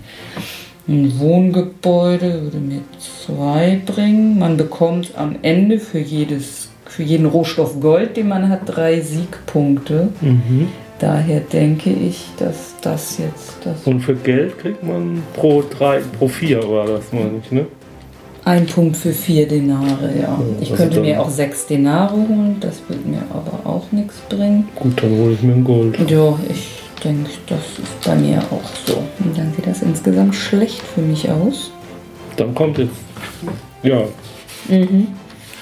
Ein 0.89 1.19
Wohngebäude 1.19 2.41
würde 2.41 2.58
mir 2.58 2.82
zwei 2.99 3.80
bringen. 3.86 4.39
Man 4.39 4.58
bekommt 4.58 5.13
am 5.15 5.38
Ende 5.41 5.80
für 5.80 5.99
jedes 5.99 6.70
für 7.01 7.07
jeden 7.07 7.25
Rohstoff 7.25 7.79
Gold, 7.79 8.15
den 8.15 8.27
man 8.27 8.47
hat, 8.49 8.61
drei 8.65 9.01
Siegpunkte. 9.01 10.09
Mhm. 10.21 10.67
Daher 10.99 11.39
denke 11.39 11.89
ich, 11.89 12.27
dass 12.37 12.75
das 12.81 13.17
jetzt 13.17 13.57
das 13.63 13.87
Und 13.87 14.01
für 14.01 14.13
Geld 14.13 14.59
kriegt 14.59 14.83
man 14.83 15.23
pro 15.33 15.63
drei, 15.67 15.99
pro 16.19 16.27
vier 16.27 16.61
war 16.69 16.85
das 16.85 17.11
meine 17.11 17.41
ich, 17.43 17.51
ne? 17.51 17.65
ein 18.45 18.65
Punkt 18.67 18.97
für 18.97 19.13
vier 19.13 19.47
Denare, 19.47 20.11
ja. 20.19 20.39
Ich 20.59 20.71
also 20.71 20.83
könnte 20.83 21.01
mir 21.01 21.19
auch 21.19 21.29
sechs 21.29 21.65
Denare 21.65 22.13
holen, 22.13 22.57
das 22.59 22.81
wird 22.87 23.05
mir 23.05 23.21
aber 23.31 23.67
auch 23.67 23.91
nichts 23.91 24.19
bringen. 24.29 24.67
Gut, 24.75 25.01
dann 25.01 25.11
hole 25.11 25.33
ich 25.33 25.41
mir 25.41 25.53
ein 25.53 25.63
Gold. 25.63 25.97
Ja, 26.09 26.37
ich 26.49 26.67
denke, 27.03 27.31
das 27.47 27.59
ist 27.59 28.05
bei 28.05 28.15
mir 28.15 28.39
auch 28.51 28.69
so. 28.85 28.97
Und 29.23 29.37
dann 29.37 29.51
sieht 29.55 29.65
das 29.65 29.81
insgesamt 29.81 30.35
schlecht 30.35 30.81
für 30.81 31.01
mich 31.01 31.29
aus. 31.29 31.71
Dann 32.37 32.53
kommt 32.53 32.77
jetzt. 32.77 32.93
Ja. 33.83 34.03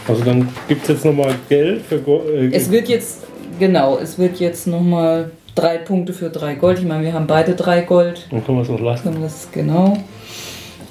Also 0.09 0.23
dann 0.23 0.49
gibt 0.67 0.81
es 0.83 0.87
jetzt 0.89 1.05
nochmal 1.05 1.35
Geld 1.47 1.83
für 1.83 1.99
Gold. 1.99 2.27
Äh, 2.53 2.55
Es 2.55 2.71
wird 2.71 2.89
jetzt, 2.89 3.19
genau, 3.59 3.97
es 3.97 4.17
wird 4.17 4.39
jetzt 4.39 4.65
nochmal 4.65 5.31
drei 5.55 5.77
Punkte 5.77 6.13
für 6.13 6.29
drei 6.29 6.55
Gold. 6.55 6.79
Ich 6.79 6.85
meine, 6.85 7.03
wir 7.03 7.13
haben 7.13 7.27
beide 7.27 7.53
drei 7.53 7.81
Gold. 7.81 8.25
dann 8.31 8.43
können 8.43 8.57
wir 8.57 8.63
es 8.63 8.69
auch 8.69 8.79
lassen. 8.79 9.03
Können 9.03 9.21
das 9.21 9.47
genau. 9.51 9.97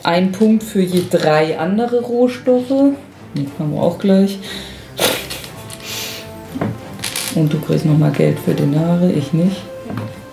Ein 0.04 0.30
Punkt 0.30 0.62
für 0.62 0.80
je 0.80 1.02
drei 1.10 1.58
andere 1.58 2.00
Rohstoffe. 2.00 2.92
Die 3.34 3.46
haben 3.58 3.74
wir 3.74 3.82
auch 3.82 3.98
gleich. 3.98 4.38
Und 7.34 7.52
du 7.52 7.58
kriegst 7.60 7.84
nochmal 7.84 8.12
Geld 8.12 8.38
für 8.38 8.54
Denare, 8.54 9.10
ich 9.12 9.32
nicht. 9.32 9.56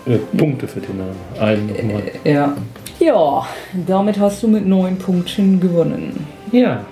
Äh, 0.06 0.18
Punkte 0.38 0.68
für 0.68 0.80
den 0.80 0.98
Namen. 1.00 1.16
Einen 1.40 1.68
nochmal. 1.68 2.04
Ja. 2.24 2.56
Ja, 3.00 3.46
damit 3.88 4.20
hast 4.20 4.42
du 4.44 4.48
mit 4.48 4.66
neun 4.66 4.98
Punkten 4.98 5.60
gewonnen. 5.60 6.26
Ja, 6.52 6.86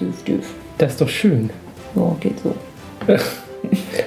Dürf, 0.00 0.22
dürf. 0.24 0.54
Das 0.80 0.92
ist 0.92 1.00
doch 1.00 1.08
schön. 1.08 1.50
Ja, 1.94 2.16
geht 2.20 2.38
so. 2.40 2.54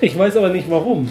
Ich 0.02 0.18
weiß 0.18 0.36
aber 0.38 0.50
nicht 0.50 0.70
warum. 0.70 1.08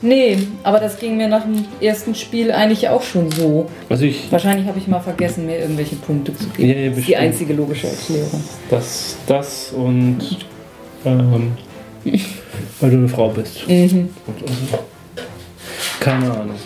Nee, 0.00 0.38
aber 0.64 0.80
das 0.80 0.98
ging 0.98 1.16
mir 1.16 1.28
nach 1.28 1.44
dem 1.44 1.64
ersten 1.80 2.14
Spiel 2.14 2.50
eigentlich 2.50 2.88
auch 2.88 3.02
schon 3.02 3.30
so. 3.30 3.66
Also 3.88 4.04
ich. 4.04 4.32
Wahrscheinlich 4.32 4.66
habe 4.66 4.78
ich 4.78 4.88
mal 4.88 5.00
vergessen, 5.00 5.46
mir 5.46 5.58
irgendwelche 5.58 5.96
Punkte 5.96 6.34
zu 6.34 6.48
geben. 6.48 6.68
Ja, 6.68 6.74
ja, 6.76 6.88
das 6.88 6.98
ist 6.98 7.08
die 7.08 7.16
einzige 7.16 7.52
logische 7.52 7.88
Erklärung. 7.88 8.42
Das, 8.70 9.16
das 9.26 9.72
und. 9.72 10.18
Ähm, 11.04 11.52
weil 12.80 12.90
du 12.90 12.96
eine 12.96 13.08
Frau 13.08 13.28
bist. 13.28 13.68
Mhm. 13.68 14.08
Und, 14.26 14.42
und, 14.42 14.78
keine 16.00 16.30
Ahnung. 16.32 16.56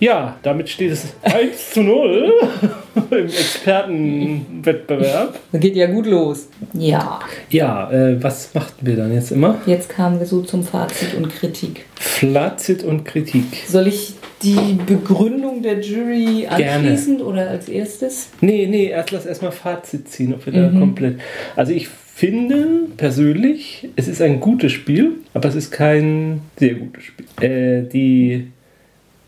Ja, 0.00 0.36
damit 0.42 0.68
steht 0.70 0.90
es 0.92 1.12
1 1.22 1.72
zu 1.74 1.82
0 1.82 2.32
im 3.10 3.26
Expertenwettbewerb. 3.26 5.38
Das 5.52 5.60
geht 5.60 5.76
ja 5.76 5.86
gut 5.86 6.06
los. 6.06 6.48
Ja. 6.72 7.20
Ja, 7.50 7.90
äh, 7.92 8.22
was 8.22 8.54
machten 8.54 8.86
wir 8.86 8.96
dann 8.96 9.12
jetzt 9.12 9.30
immer? 9.30 9.60
Jetzt 9.66 9.90
kamen 9.90 10.18
wir 10.18 10.24
so 10.26 10.40
zum 10.40 10.62
Fazit 10.64 11.12
und 11.14 11.28
Kritik. 11.28 11.84
Fazit 11.96 12.82
und 12.82 13.04
Kritik. 13.04 13.44
Soll 13.68 13.88
ich 13.88 14.14
die 14.42 14.78
Begründung 14.86 15.60
der 15.62 15.80
Jury 15.80 16.46
anschließend 16.48 17.20
oder 17.20 17.50
als 17.50 17.68
erstes? 17.68 18.30
Nee, 18.40 18.66
nee, 18.66 18.86
erst 18.86 19.10
lass 19.10 19.26
erstmal 19.26 19.52
Fazit 19.52 20.08
ziehen, 20.08 20.32
ob 20.32 20.46
wir 20.46 20.54
da 20.54 20.70
komplett. 20.70 21.20
Also 21.56 21.72
ich 21.72 21.88
finde 21.88 22.86
persönlich, 22.96 23.90
es 23.96 24.08
ist 24.08 24.22
ein 24.22 24.40
gutes 24.40 24.72
Spiel, 24.72 25.16
aber 25.34 25.50
es 25.50 25.54
ist 25.54 25.70
kein 25.70 26.40
sehr 26.58 26.72
gutes 26.74 27.04
Spiel. 27.04 27.26
Äh, 27.40 27.82
die 27.82 28.46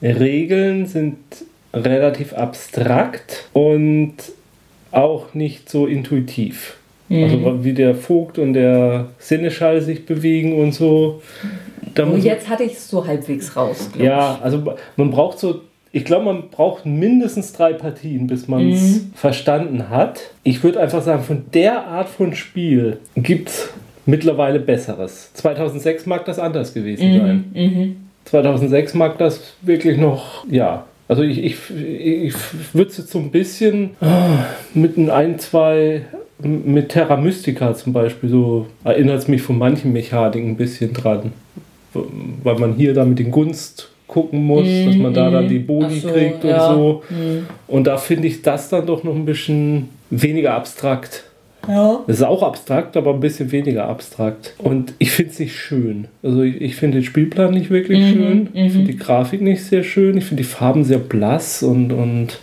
Regeln 0.02 0.86
sind 0.86 1.16
relativ 1.72 2.32
abstrakt 2.34 3.48
und 3.52 4.14
auch 4.90 5.32
nicht 5.34 5.68
so 5.70 5.86
intuitiv. 5.86 6.76
Also 7.10 7.62
wie 7.62 7.74
der 7.74 7.94
Vogt 7.94 8.38
und 8.38 8.54
der 8.54 9.08
Sinneschall 9.18 9.82
sich 9.82 10.06
bewegen 10.06 10.54
und 10.58 10.72
so. 10.72 11.20
Da 11.94 12.04
Und 12.04 12.12
muss- 12.16 12.24
jetzt 12.24 12.48
hatte 12.48 12.62
ich 12.62 12.72
es 12.72 12.88
so 12.88 13.06
halbwegs 13.06 13.54
raus. 13.54 13.90
ja, 13.98 14.38
also 14.42 14.62
man 14.96 15.10
braucht 15.10 15.38
so, 15.38 15.60
ich 15.92 16.06
glaube, 16.06 16.24
man 16.24 16.48
braucht 16.48 16.86
mindestens 16.86 17.52
drei 17.52 17.74
Partien, 17.74 18.26
bis 18.28 18.48
man 18.48 18.66
es 18.70 19.02
verstanden 19.14 19.90
hat. 19.90 20.20
Ich 20.42 20.64
würde 20.64 20.80
einfach 20.80 21.02
sagen, 21.02 21.22
von 21.22 21.42
der 21.52 21.86
Art 21.86 22.08
von 22.08 22.34
Spiel 22.34 22.96
gibt 23.14 23.50
es 23.50 23.68
mittlerweile 24.06 24.58
Besseres. 24.58 25.32
2006 25.34 26.06
mag 26.06 26.24
das 26.24 26.38
anders 26.38 26.72
gewesen 26.72 27.18
sein. 27.52 27.96
2006 28.24 28.94
mag 28.94 29.18
das 29.18 29.54
wirklich 29.62 29.98
noch, 29.98 30.46
ja. 30.50 30.85
Also 31.08 31.22
ich, 31.22 31.44
ich, 31.44 31.56
ich 31.70 32.35
würde 32.72 32.90
es 32.90 32.96
jetzt 32.96 33.11
so 33.11 33.18
ein 33.18 33.30
bisschen 33.30 33.90
ah, 34.00 34.46
mit 34.72 34.96
ein, 34.96 35.11
ein, 35.11 35.38
zwei, 35.38 36.06
mit 36.38 36.88
Terra 36.88 37.16
Mystica 37.16 37.74
zum 37.74 37.92
Beispiel, 37.92 38.30
so 38.30 38.66
erinnert 38.85 39.18
es 39.18 39.28
mich 39.28 39.42
von 39.42 39.58
manchen 39.58 39.92
Mechaniken 39.92 40.50
ein 40.50 40.56
bisschen 40.56 40.92
dran. 40.92 41.32
Weil 41.92 42.58
man 42.58 42.74
hier 42.74 42.94
dann 42.94 43.11
mit 43.11 43.18
den 43.18 43.30
Gunst 43.30 43.90
gucken 44.06 44.44
muss, 44.44 44.66
dass 44.87 44.96
man 44.96 45.12
da 45.12 45.30
dann 45.30 45.48
die 45.48 45.58
Boni 45.58 45.96
Ach 45.98 46.02
so, 46.02 46.08
kriegt 46.08 46.44
und 46.44 46.50
ja. 46.50 46.74
so. 46.74 47.02
Und 47.66 47.87
da 47.87 47.96
finde 47.96 48.28
ich 48.28 48.42
das 48.42 48.68
dann 48.68 48.87
doch 48.87 49.04
noch 49.04 49.14
ein 49.14 49.24
bisschen 49.24 49.88
weniger 50.11 50.54
abstrakt. 50.54 51.24
Ja. 51.68 52.01
Es 52.07 52.16
ist 52.16 52.22
auch 52.22 52.42
abstrakt, 52.42 52.96
aber 52.96 53.14
ein 53.14 53.20
bisschen 53.20 53.53
weniger 53.53 53.88
abstrakt. 53.88 54.55
Und 54.59 54.94
ich 54.98 55.12
finde 55.12 55.33
es 55.33 55.38
nicht 55.38 55.57
schön. 55.57 56.09
Also 56.22 56.42
ich, 56.42 56.61
ich 56.61 56.77
finde 56.77 56.98
den 56.98 57.05
Spielplan 57.05 57.53
nicht 57.53 57.70
wirklich 57.70 58.11
schön. 58.12 58.48
Ich 58.53 58.72
finde 58.72 58.92
die 58.92 58.98
Grafik 58.98 59.40
nicht 59.40 59.64
sehr 59.64 59.83
schön. 59.85 60.16
Ich 60.16 60.25
finde 60.25 60.42
die 60.42 60.48
Farben 60.48 60.85
sehr 60.85 60.98
blass 60.98 61.62
und, 61.62 61.92
und 61.92 62.40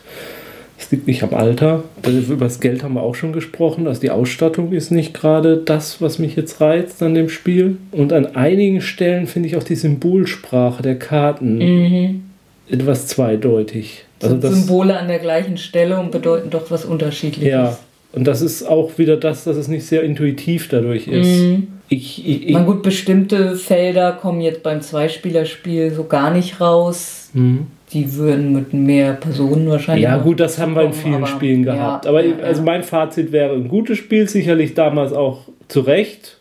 es 0.78 0.90
liegt 0.92 1.08
nicht 1.08 1.24
am 1.24 1.34
Alter. 1.34 1.84
Über 2.06 2.46
das 2.46 2.62
Geld 2.62 2.84
haben 2.84 2.94
wir 2.94 3.04
auch 3.04 3.16
schon 3.16 3.34
gesprochen. 3.34 3.88
Also 3.88 4.00
die 4.00 4.12
Ausstattung 4.12 4.72
ist 4.72 4.92
nicht 4.92 5.14
gerade 5.14 5.58
das, 5.58 6.02
was 6.02 6.20
mich 6.20 6.36
jetzt 6.36 6.62
reizt 6.62 7.04
an 7.04 7.14
dem 7.14 7.28
Spiel. 7.28 7.78
Und 7.92 8.14
an 8.14 8.36
einigen 8.36 8.80
Stellen 8.80 9.28
finde 9.28 9.50
ich 9.50 9.58
auch 9.58 9.64
die 9.64 9.76
Symbolsprache 9.76 10.82
der 10.82 10.98
Karten 10.98 12.24
etwas 12.70 13.08
zweideutig. 13.08 14.06
Also 14.22 14.36
das, 14.36 14.54
Symbole 14.54 14.98
an 14.98 15.08
der 15.08 15.20
gleichen 15.20 15.58
Stelle 15.58 16.00
und 16.00 16.12
bedeuten 16.12 16.50
doch 16.50 16.72
was 16.72 16.86
Unterschiedliches. 16.86 17.52
ja, 17.52 17.78
und 18.14 18.26
das 18.26 18.42
ist 18.42 18.64
auch 18.64 18.98
wieder 18.98 19.18
das, 19.18 19.44
dass 19.44 19.58
es 19.58 19.68
nicht 19.68 19.86
sehr 19.86 20.04
intuitiv 20.04 20.68
dadurch 20.70 21.08
ist. 21.08 21.28
Mhm. 21.42 21.68
Ich, 21.90 22.28
ich, 22.28 22.48
ich, 22.48 22.54
Man 22.54 22.66
gut, 22.66 22.84
bestimmte 22.84 23.56
Felder 23.56 24.12
kommen 24.14 24.42
jetzt 24.42 24.62
beim 24.64 24.82
Zweispielerspiel 24.82 25.92
so 25.92 26.04
gar 26.06 26.32
nicht 26.32 26.62
raus. 26.62 27.30
Mhm. 27.34 27.68
Die 27.94 28.14
würden 28.16 28.54
mit 28.54 28.72
mehr 28.74 29.14
Personen 29.14 29.68
wahrscheinlich. 29.68 30.04
Ja, 30.04 30.18
gut, 30.18 30.40
das 30.40 30.60
haben 30.60 30.76
wir 30.76 30.84
in 30.84 30.94
vielen 30.94 31.16
aber- 31.16 31.26
Spielen 31.28 31.64
gehabt. 31.64 32.06
Ja, 32.06 32.12
aber 32.12 32.24
ja, 32.24 32.36
also 32.44 32.62
mein 32.62 32.84
Fazit 32.84 33.32
wäre 33.32 33.56
ein 33.56 33.68
gutes 33.68 33.98
Spiel, 33.98 34.28
sicherlich 34.30 34.76
damals 34.76 35.12
auch 35.14 35.46
zu 35.68 35.80
Recht 35.82 36.38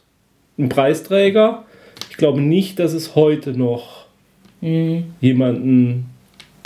ein 0.59 0.69
Preisträger. 0.69 1.65
Ich 2.11 2.19
glaube 2.19 2.41
nicht, 2.43 2.79
dass 2.79 2.93
es 2.93 3.15
heute 3.15 3.53
noch 3.53 4.05
Mhm. 4.61 5.05
jemanden, 5.23 6.07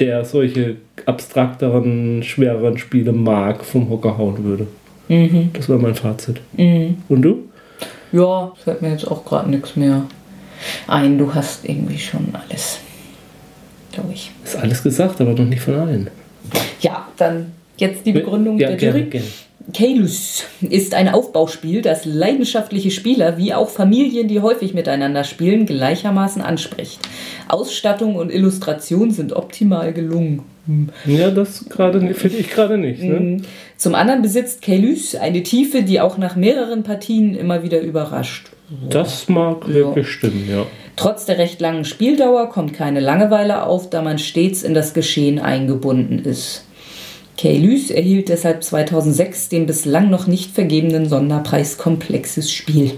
der 0.01 0.25
solche 0.25 0.77
abstrakteren, 1.07 2.23
schwereren 2.23 2.79
Spiele 2.79 3.13
mag, 3.13 3.65
vom 3.65 3.89
Hocker 3.91 4.19
hauen 4.19 4.43
würde. 4.45 4.67
Mhm. 5.13 5.51
Das 5.53 5.69
war 5.69 5.79
mein 5.79 5.95
Fazit. 5.95 6.41
Mhm. 6.57 6.97
Und 7.09 7.23
du? 7.23 7.49
Ja, 8.13 8.53
fällt 8.63 8.83
mir 8.83 8.93
jetzt 8.93 9.07
auch 9.07 9.25
gerade 9.25 9.51
nichts 9.51 9.77
mehr 9.77 10.05
ein. 10.87 11.19
Du 11.19 11.35
hast 11.35 11.65
irgendwie 11.65 11.99
schon 11.99 12.29
alles, 12.33 12.79
glaube 13.93 14.13
ich. 14.13 14.31
Ist 14.45 14.57
alles 14.57 14.83
gesagt, 14.83 15.21
aber 15.21 15.33
noch 15.33 15.45
nicht 15.45 15.63
von 15.63 15.75
allen. 15.75 16.11
Ja, 16.81 17.09
dann 17.17 17.53
jetzt 17.77 18.07
die 18.07 18.13
Begründung 18.13 18.59
ja, 18.59 18.69
der 18.69 18.77
gerne, 18.77 18.99
Jury. 18.99 19.11
gerne. 19.11 19.27
Keylus 19.73 20.45
ist 20.61 20.95
ein 20.95 21.09
Aufbauspiel, 21.09 21.83
das 21.83 22.05
leidenschaftliche 22.05 22.91
Spieler 22.91 23.39
wie 23.39 23.55
auch 23.55 23.69
Familien, 23.69 24.29
die 24.29 24.41
häufig 24.41 24.75
miteinander 24.75 25.25
spielen, 25.25 25.67
gleichermaßen 25.67 26.43
anspricht. 26.43 27.01
Ausstattung 27.49 28.17
und 28.17 28.33
Illustration 28.33 29.11
sind 29.11 29.33
optimal 29.33 29.93
gelungen. 29.93 30.43
Ja, 31.07 31.31
das 31.31 31.65
finde 31.69 32.37
ich 32.39 32.51
gerade 32.51 32.79
nicht. 32.79 33.03
Ne? 33.03 33.43
Zum 33.77 33.95
anderen 33.95 34.23
besitzt 34.23 34.63
Keylus 34.63 35.15
eine 35.15 35.43
Tiefe, 35.43 35.83
die 35.83 36.01
auch 36.01 36.19
nach 36.19 36.37
mehreren 36.37 36.83
Partien 36.83 37.35
immer 37.35 37.63
wieder 37.63 37.81
überrascht. 37.81 38.51
Das 38.89 39.29
mag 39.29 39.69
wirklich 39.69 40.09
stimmen, 40.09 40.49
ja. 40.51 40.67
Trotz 40.97 41.25
der 41.27 41.39
recht 41.39 41.61
langen 41.61 41.85
Spieldauer 41.85 42.49
kommt 42.49 42.75
keine 42.75 43.01
Langeweile 43.01 43.65
auf, 43.65 43.91
da 43.91 44.03
man 44.03 44.19
stets 44.19 44.63
in 44.63 44.75
das 44.75 44.95
Geschehen 44.95 45.39
eingebunden 45.39 46.21
ist. 46.21 46.65
Keylus 47.43 47.91
erhielt 47.91 48.29
deshalb 48.29 48.63
2006 48.63 49.49
den 49.49 49.67
bislang 49.67 50.11
noch 50.11 50.29
nicht 50.29 50.53
vergebenen 50.53 51.09
Sonderpreis 51.09 51.77
Komplexes 51.77 52.53
Spiel. 52.53 52.93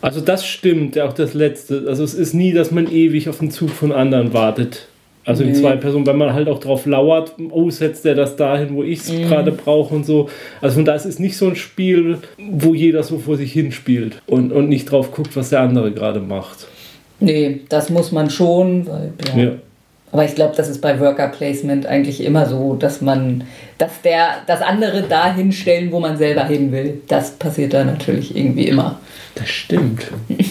Also 0.00 0.20
das 0.20 0.46
stimmt, 0.46 0.96
auch 1.00 1.12
das 1.12 1.34
letzte. 1.34 1.82
Also 1.88 2.04
es 2.04 2.14
ist 2.14 2.32
nie, 2.32 2.52
dass 2.52 2.70
man 2.70 2.88
ewig 2.88 3.28
auf 3.28 3.40
den 3.40 3.50
Zug 3.50 3.70
von 3.70 3.90
anderen 3.90 4.32
wartet. 4.32 4.86
Also 5.24 5.42
in 5.42 5.50
Nee. 5.50 5.56
zwei 5.56 5.74
Personen, 5.74 6.06
weil 6.06 6.14
man 6.14 6.32
halt 6.32 6.46
auch 6.46 6.60
drauf 6.60 6.86
lauert, 6.86 7.34
oh, 7.50 7.68
setzt 7.70 8.04
der 8.04 8.14
das 8.14 8.36
dahin, 8.36 8.76
wo 8.76 8.84
ich 8.84 9.00
es 9.00 9.08
gerade 9.08 9.50
brauche 9.50 9.96
und 9.96 10.06
so. 10.06 10.28
Also 10.60 10.76
von 10.76 10.84
da 10.84 10.94
ist 10.94 11.04
es 11.04 11.18
nicht 11.18 11.36
so 11.36 11.48
ein 11.48 11.56
Spiel, 11.56 12.18
wo 12.38 12.72
jeder 12.72 13.02
so 13.02 13.18
vor 13.18 13.36
sich 13.36 13.52
hin 13.52 13.72
spielt 13.72 14.22
und, 14.28 14.52
und 14.52 14.68
nicht 14.68 14.84
drauf 14.84 15.10
guckt, 15.10 15.34
was 15.34 15.50
der 15.50 15.62
andere 15.62 15.90
gerade 15.90 16.20
macht. 16.20 16.68
Nee, 17.18 17.62
das 17.68 17.90
muss 17.90 18.12
man 18.12 18.30
schon, 18.30 18.86
weil 18.86 19.12
ja. 19.34 19.42
Ja. 19.42 19.52
Aber 20.12 20.24
ich 20.24 20.34
glaube, 20.34 20.54
das 20.56 20.68
ist 20.68 20.80
bei 20.80 20.98
Worker 20.98 21.28
Placement 21.28 21.86
eigentlich 21.86 22.22
immer 22.24 22.46
so, 22.46 22.74
dass 22.74 23.00
man, 23.00 23.44
dass 23.78 24.02
der, 24.02 24.38
das 24.46 24.60
andere 24.60 25.02
da 25.02 25.32
hinstellen, 25.32 25.92
wo 25.92 26.00
man 26.00 26.16
selber 26.16 26.44
hin 26.44 26.72
will. 26.72 27.02
Das 27.06 27.32
passiert 27.32 27.74
da 27.74 27.84
natürlich 27.84 28.36
irgendwie 28.36 28.66
immer. 28.66 28.98
Das 29.36 29.48
stimmt. 29.48 30.02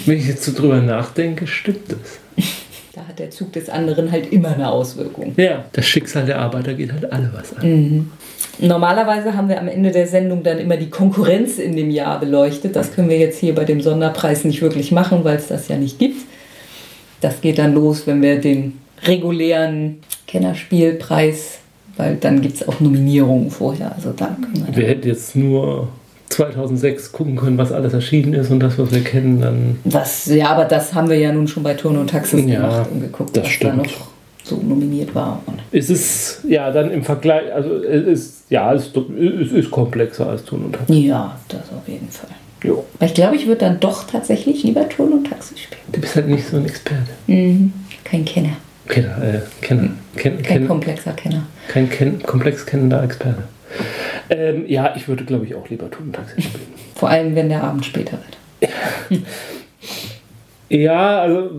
Wenn 0.06 0.18
ich 0.18 0.28
jetzt 0.28 0.44
so 0.44 0.54
drüber 0.54 0.82
nachdenke, 0.82 1.48
stimmt 1.48 1.92
das. 1.92 2.46
Da 2.92 3.08
hat 3.08 3.20
der 3.20 3.30
Zug 3.30 3.54
des 3.54 3.70
anderen 3.70 4.12
halt 4.12 4.34
immer 4.34 4.50
eine 4.50 4.70
Auswirkung. 4.70 5.34
Ja. 5.38 5.64
Das 5.72 5.86
Schicksal 5.86 6.26
der 6.26 6.40
Arbeiter 6.40 6.74
geht 6.74 6.92
halt 6.92 7.10
alle 7.14 7.32
was 7.34 7.56
an. 7.56 8.12
Normalerweise 8.58 9.38
haben 9.38 9.48
wir 9.48 9.60
am 9.60 9.70
Ende 9.70 9.92
der 9.92 10.08
Sendung 10.08 10.44
dann 10.44 10.58
immer 10.58 10.76
die 10.76 10.90
Konkurrenz 10.90 11.60
in 11.60 11.78
dem 11.78 11.92
Jahr 11.92 12.20
beleuchtet. 12.20 12.76
Das 12.76 12.94
können 12.94 13.08
wir 13.08 13.18
jetzt 13.18 13.40
hier 13.40 13.56
bei 13.56 13.64
dem 13.64 13.80
Sonderpreis 13.80 14.44
nicht 14.44 14.62
wirklich 14.62 14.92
machen, 14.92 15.24
weil 15.24 15.38
es 15.38 15.48
das 15.48 15.70
ja 15.70 15.78
nicht 15.78 15.98
gibt. 15.98 16.18
Das 17.22 17.40
geht 17.40 17.60
dann 17.60 17.74
los, 17.74 18.06
wenn 18.06 18.22
wir 18.22 18.42
den 18.42 18.80
regulären 19.04 19.98
Kennerspielpreis, 20.28 21.60
weil 21.98 22.16
dann 22.16 22.42
gibt 22.42 22.56
es 22.62 22.68
auch 22.68 22.80
Nominierungen 22.80 23.50
vorher. 23.52 23.94
Also 23.96 24.12
da 24.16 24.28
können 24.42 24.66
wir 24.68 24.76
Wir 24.76 24.88
hätten 24.88 25.08
jetzt 25.08 25.36
nur 25.36 25.88
2006 26.30 27.12
gucken 27.12 27.36
können, 27.36 27.58
was 27.58 27.72
alles 27.72 27.94
erschienen 27.94 28.34
ist 28.34 28.52
und 28.52 28.60
das, 28.60 28.78
was 28.78 28.92
wir 28.92 29.04
kennen, 29.04 29.42
dann 29.42 29.80
Was, 29.84 30.28
ja, 30.28 30.50
aber 30.50 30.66
das 30.66 30.94
haben 30.94 31.10
wir 31.10 31.18
ja 31.18 31.32
nun 31.32 31.48
schon 31.48 31.64
bei 31.64 31.74
Turn 31.74 31.98
und 31.98 32.10
Taxis 32.10 32.46
Ja, 32.46 32.56
gemacht 32.62 32.90
und 32.92 33.02
geguckt, 33.02 33.36
das 33.36 33.46
was 33.46 33.52
stimmt. 33.52 33.74
da 33.74 33.78
noch 33.78 34.08
so 34.44 34.58
nominiert 34.58 35.14
war. 35.16 35.42
Und 35.48 35.60
ist 35.72 35.90
es 35.90 36.42
ja 36.48 36.72
dann 36.72 36.92
im 36.92 37.04
Vergleich, 37.04 37.52
also 37.54 37.76
es 37.84 38.06
ist 38.08 38.44
ja 38.50 38.74
es 38.74 38.88
ist, 38.88 38.96
es 38.98 39.52
ist 39.52 39.72
komplexer 39.72 40.28
als 40.28 40.44
Tun 40.46 40.66
und 40.66 40.76
Taxi. 40.76 41.08
ja, 41.08 41.38
das 41.48 41.62
auf 41.76 41.88
jeden 41.88 42.10
Fall. 42.10 42.30
Jo. 42.64 42.84
Aber 42.98 43.06
ich 43.06 43.14
glaube, 43.14 43.36
ich 43.36 43.48
würde 43.48 43.62
dann 43.62 43.80
doch 43.80 44.06
tatsächlich 44.06 44.64
lieber 44.64 44.88
Turn 44.88 45.14
und 45.14 45.28
Taxi 45.30 45.56
spielen. 45.58 45.82
Du 45.92 46.02
bist 46.02 46.16
halt 46.16 46.28
nicht 46.28 46.46
so 46.48 46.58
ein 46.58 46.66
Experte. 46.66 47.10
Mhm. 47.28 47.74
Kein 48.04 48.26
Kenner, 48.26 48.54
Kenner, 48.90 49.24
äh, 49.24 49.40
Kenner, 49.62 49.90
Ken, 50.18 50.42
kein 50.42 50.44
Ken, 50.44 50.68
komplexer 50.68 51.14
Kenner. 51.14 51.44
kein 51.70 51.90
Ken, 51.90 52.22
komplex 52.22 52.66
kennender 52.66 53.02
Experte. 53.04 53.44
Ähm, 54.30 54.66
ja, 54.68 54.94
ich 54.96 55.08
würde 55.08 55.24
glaube 55.24 55.46
ich 55.46 55.56
auch 55.56 55.70
lieber 55.70 55.90
Tun 55.90 56.08
und 56.08 56.16
Taxi 56.16 56.42
spielen. 56.42 56.66
Vor 56.96 57.10
allem, 57.10 57.36
wenn 57.36 57.50
der 57.50 57.64
Abend 57.64 57.86
später 57.86 58.18
wird. 58.60 58.72
Ja, 60.70 61.22
also 61.22 61.50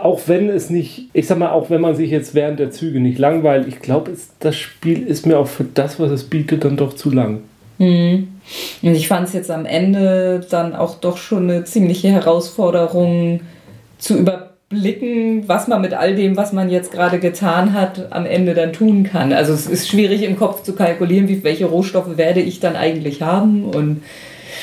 auch 0.00 0.20
wenn 0.26 0.48
es 0.48 0.70
nicht, 0.70 1.08
ich 1.12 1.26
sag 1.26 1.38
mal, 1.38 1.50
auch 1.50 1.70
wenn 1.70 1.80
man 1.80 1.96
sich 1.96 2.10
jetzt 2.10 2.36
während 2.36 2.60
der 2.60 2.70
Züge 2.70 3.00
nicht 3.00 3.18
langweilt, 3.18 3.66
ich 3.66 3.80
glaube, 3.80 4.12
das 4.38 4.56
Spiel 4.56 5.02
ist 5.02 5.26
mir 5.26 5.38
auch 5.38 5.48
für 5.48 5.64
das, 5.64 5.98
was 5.98 6.12
es 6.12 6.22
bietet, 6.22 6.64
dann 6.64 6.76
doch 6.76 6.94
zu 6.94 7.10
lang. 7.10 7.40
Und 7.78 8.28
ich 8.82 9.08
fand 9.08 9.26
es 9.26 9.34
jetzt 9.34 9.50
am 9.50 9.66
Ende 9.66 10.46
dann 10.48 10.76
auch 10.76 11.00
doch 11.00 11.16
schon 11.16 11.50
eine 11.50 11.64
ziemliche 11.64 12.08
Herausforderung 12.08 13.40
zu 13.98 14.16
überblicken, 14.74 15.44
was 15.46 15.68
man 15.68 15.80
mit 15.80 15.94
all 15.94 16.14
dem, 16.14 16.36
was 16.36 16.52
man 16.52 16.70
jetzt 16.70 16.92
gerade 16.92 17.18
getan 17.18 17.72
hat, 17.72 18.08
am 18.12 18.26
Ende 18.26 18.54
dann 18.54 18.72
tun 18.72 19.04
kann. 19.04 19.32
Also 19.32 19.52
es 19.52 19.66
ist 19.66 19.88
schwierig 19.88 20.22
im 20.22 20.36
Kopf 20.36 20.62
zu 20.62 20.74
kalkulieren, 20.74 21.28
wie, 21.28 21.42
welche 21.44 21.66
Rohstoffe 21.66 22.16
werde 22.16 22.40
ich 22.40 22.60
dann 22.60 22.76
eigentlich 22.76 23.22
haben 23.22 23.64
und 23.64 24.02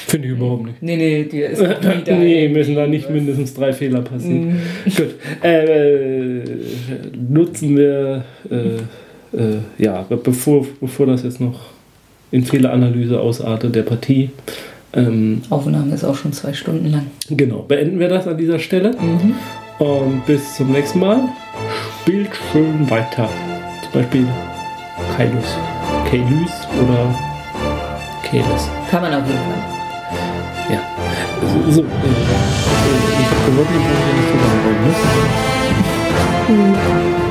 Finde 0.07 0.27
ich 0.29 0.33
überhaupt 0.33 0.65
nicht. 0.65 0.81
nee, 0.81 0.95
nee, 0.97 1.23
dir 1.25 1.49
ist 1.49 1.61
nie 1.61 1.67
da 2.05 2.15
nee, 2.15 2.49
müssen 2.49 2.75
da 2.75 2.87
nicht 2.87 3.09
mindestens 3.09 3.53
drei 3.53 3.71
Fehler 3.73 4.01
passieren. 4.01 4.59
Mhm. 4.85 4.91
Gut. 4.95 5.15
Äh, 5.43 6.41
nutzen 7.29 7.77
wir, 7.77 8.23
äh, 8.49 9.37
äh, 9.37 9.57
ja, 9.77 10.01
be- 10.03 10.17
bevor, 10.17 10.65
bevor 10.79 11.05
das 11.05 11.23
jetzt 11.23 11.39
noch 11.39 11.59
in 12.31 12.43
Fehleranalyse 12.45 13.19
ausartet 13.19 13.75
der 13.75 13.83
Partie, 13.83 14.31
ähm, 14.93 15.41
Aufnahme 15.49 15.93
ist 15.93 16.03
auch 16.03 16.15
schon 16.15 16.33
zwei 16.33 16.53
Stunden 16.53 16.89
lang. 16.91 17.07
genau, 17.29 17.59
beenden 17.67 17.99
wir 17.99 18.09
das 18.09 18.27
an 18.27 18.37
dieser 18.37 18.59
Stelle. 18.59 18.91
Mhm. 18.91 19.35
Und 19.79 20.25
bis 20.25 20.55
zum 20.55 20.71
nächsten 20.71 20.99
Mal. 20.99 21.21
Spielt 22.01 22.31
schön 22.51 22.89
weiter. 22.89 23.29
Zum 23.83 23.91
Beispiel 23.93 24.27
Kailus. 25.15 25.57
Kailus 26.09 26.67
oder 26.81 27.13
Kailus. 28.23 28.69
Kann 28.89 29.01
man 29.01 29.13
auf 29.13 29.27
jeden 29.27 29.39
Fall. 29.39 29.63
Ja. 30.69 30.79
So, 31.41 31.71
so 31.71 31.81
ich 31.81 31.87
habe 33.27 33.41
gewonnen, 33.45 33.75
ich 33.79 33.85
wollte 33.87 34.11
nicht 34.17 34.31
gewonnen, 36.47 36.83
ne? 37.17 37.30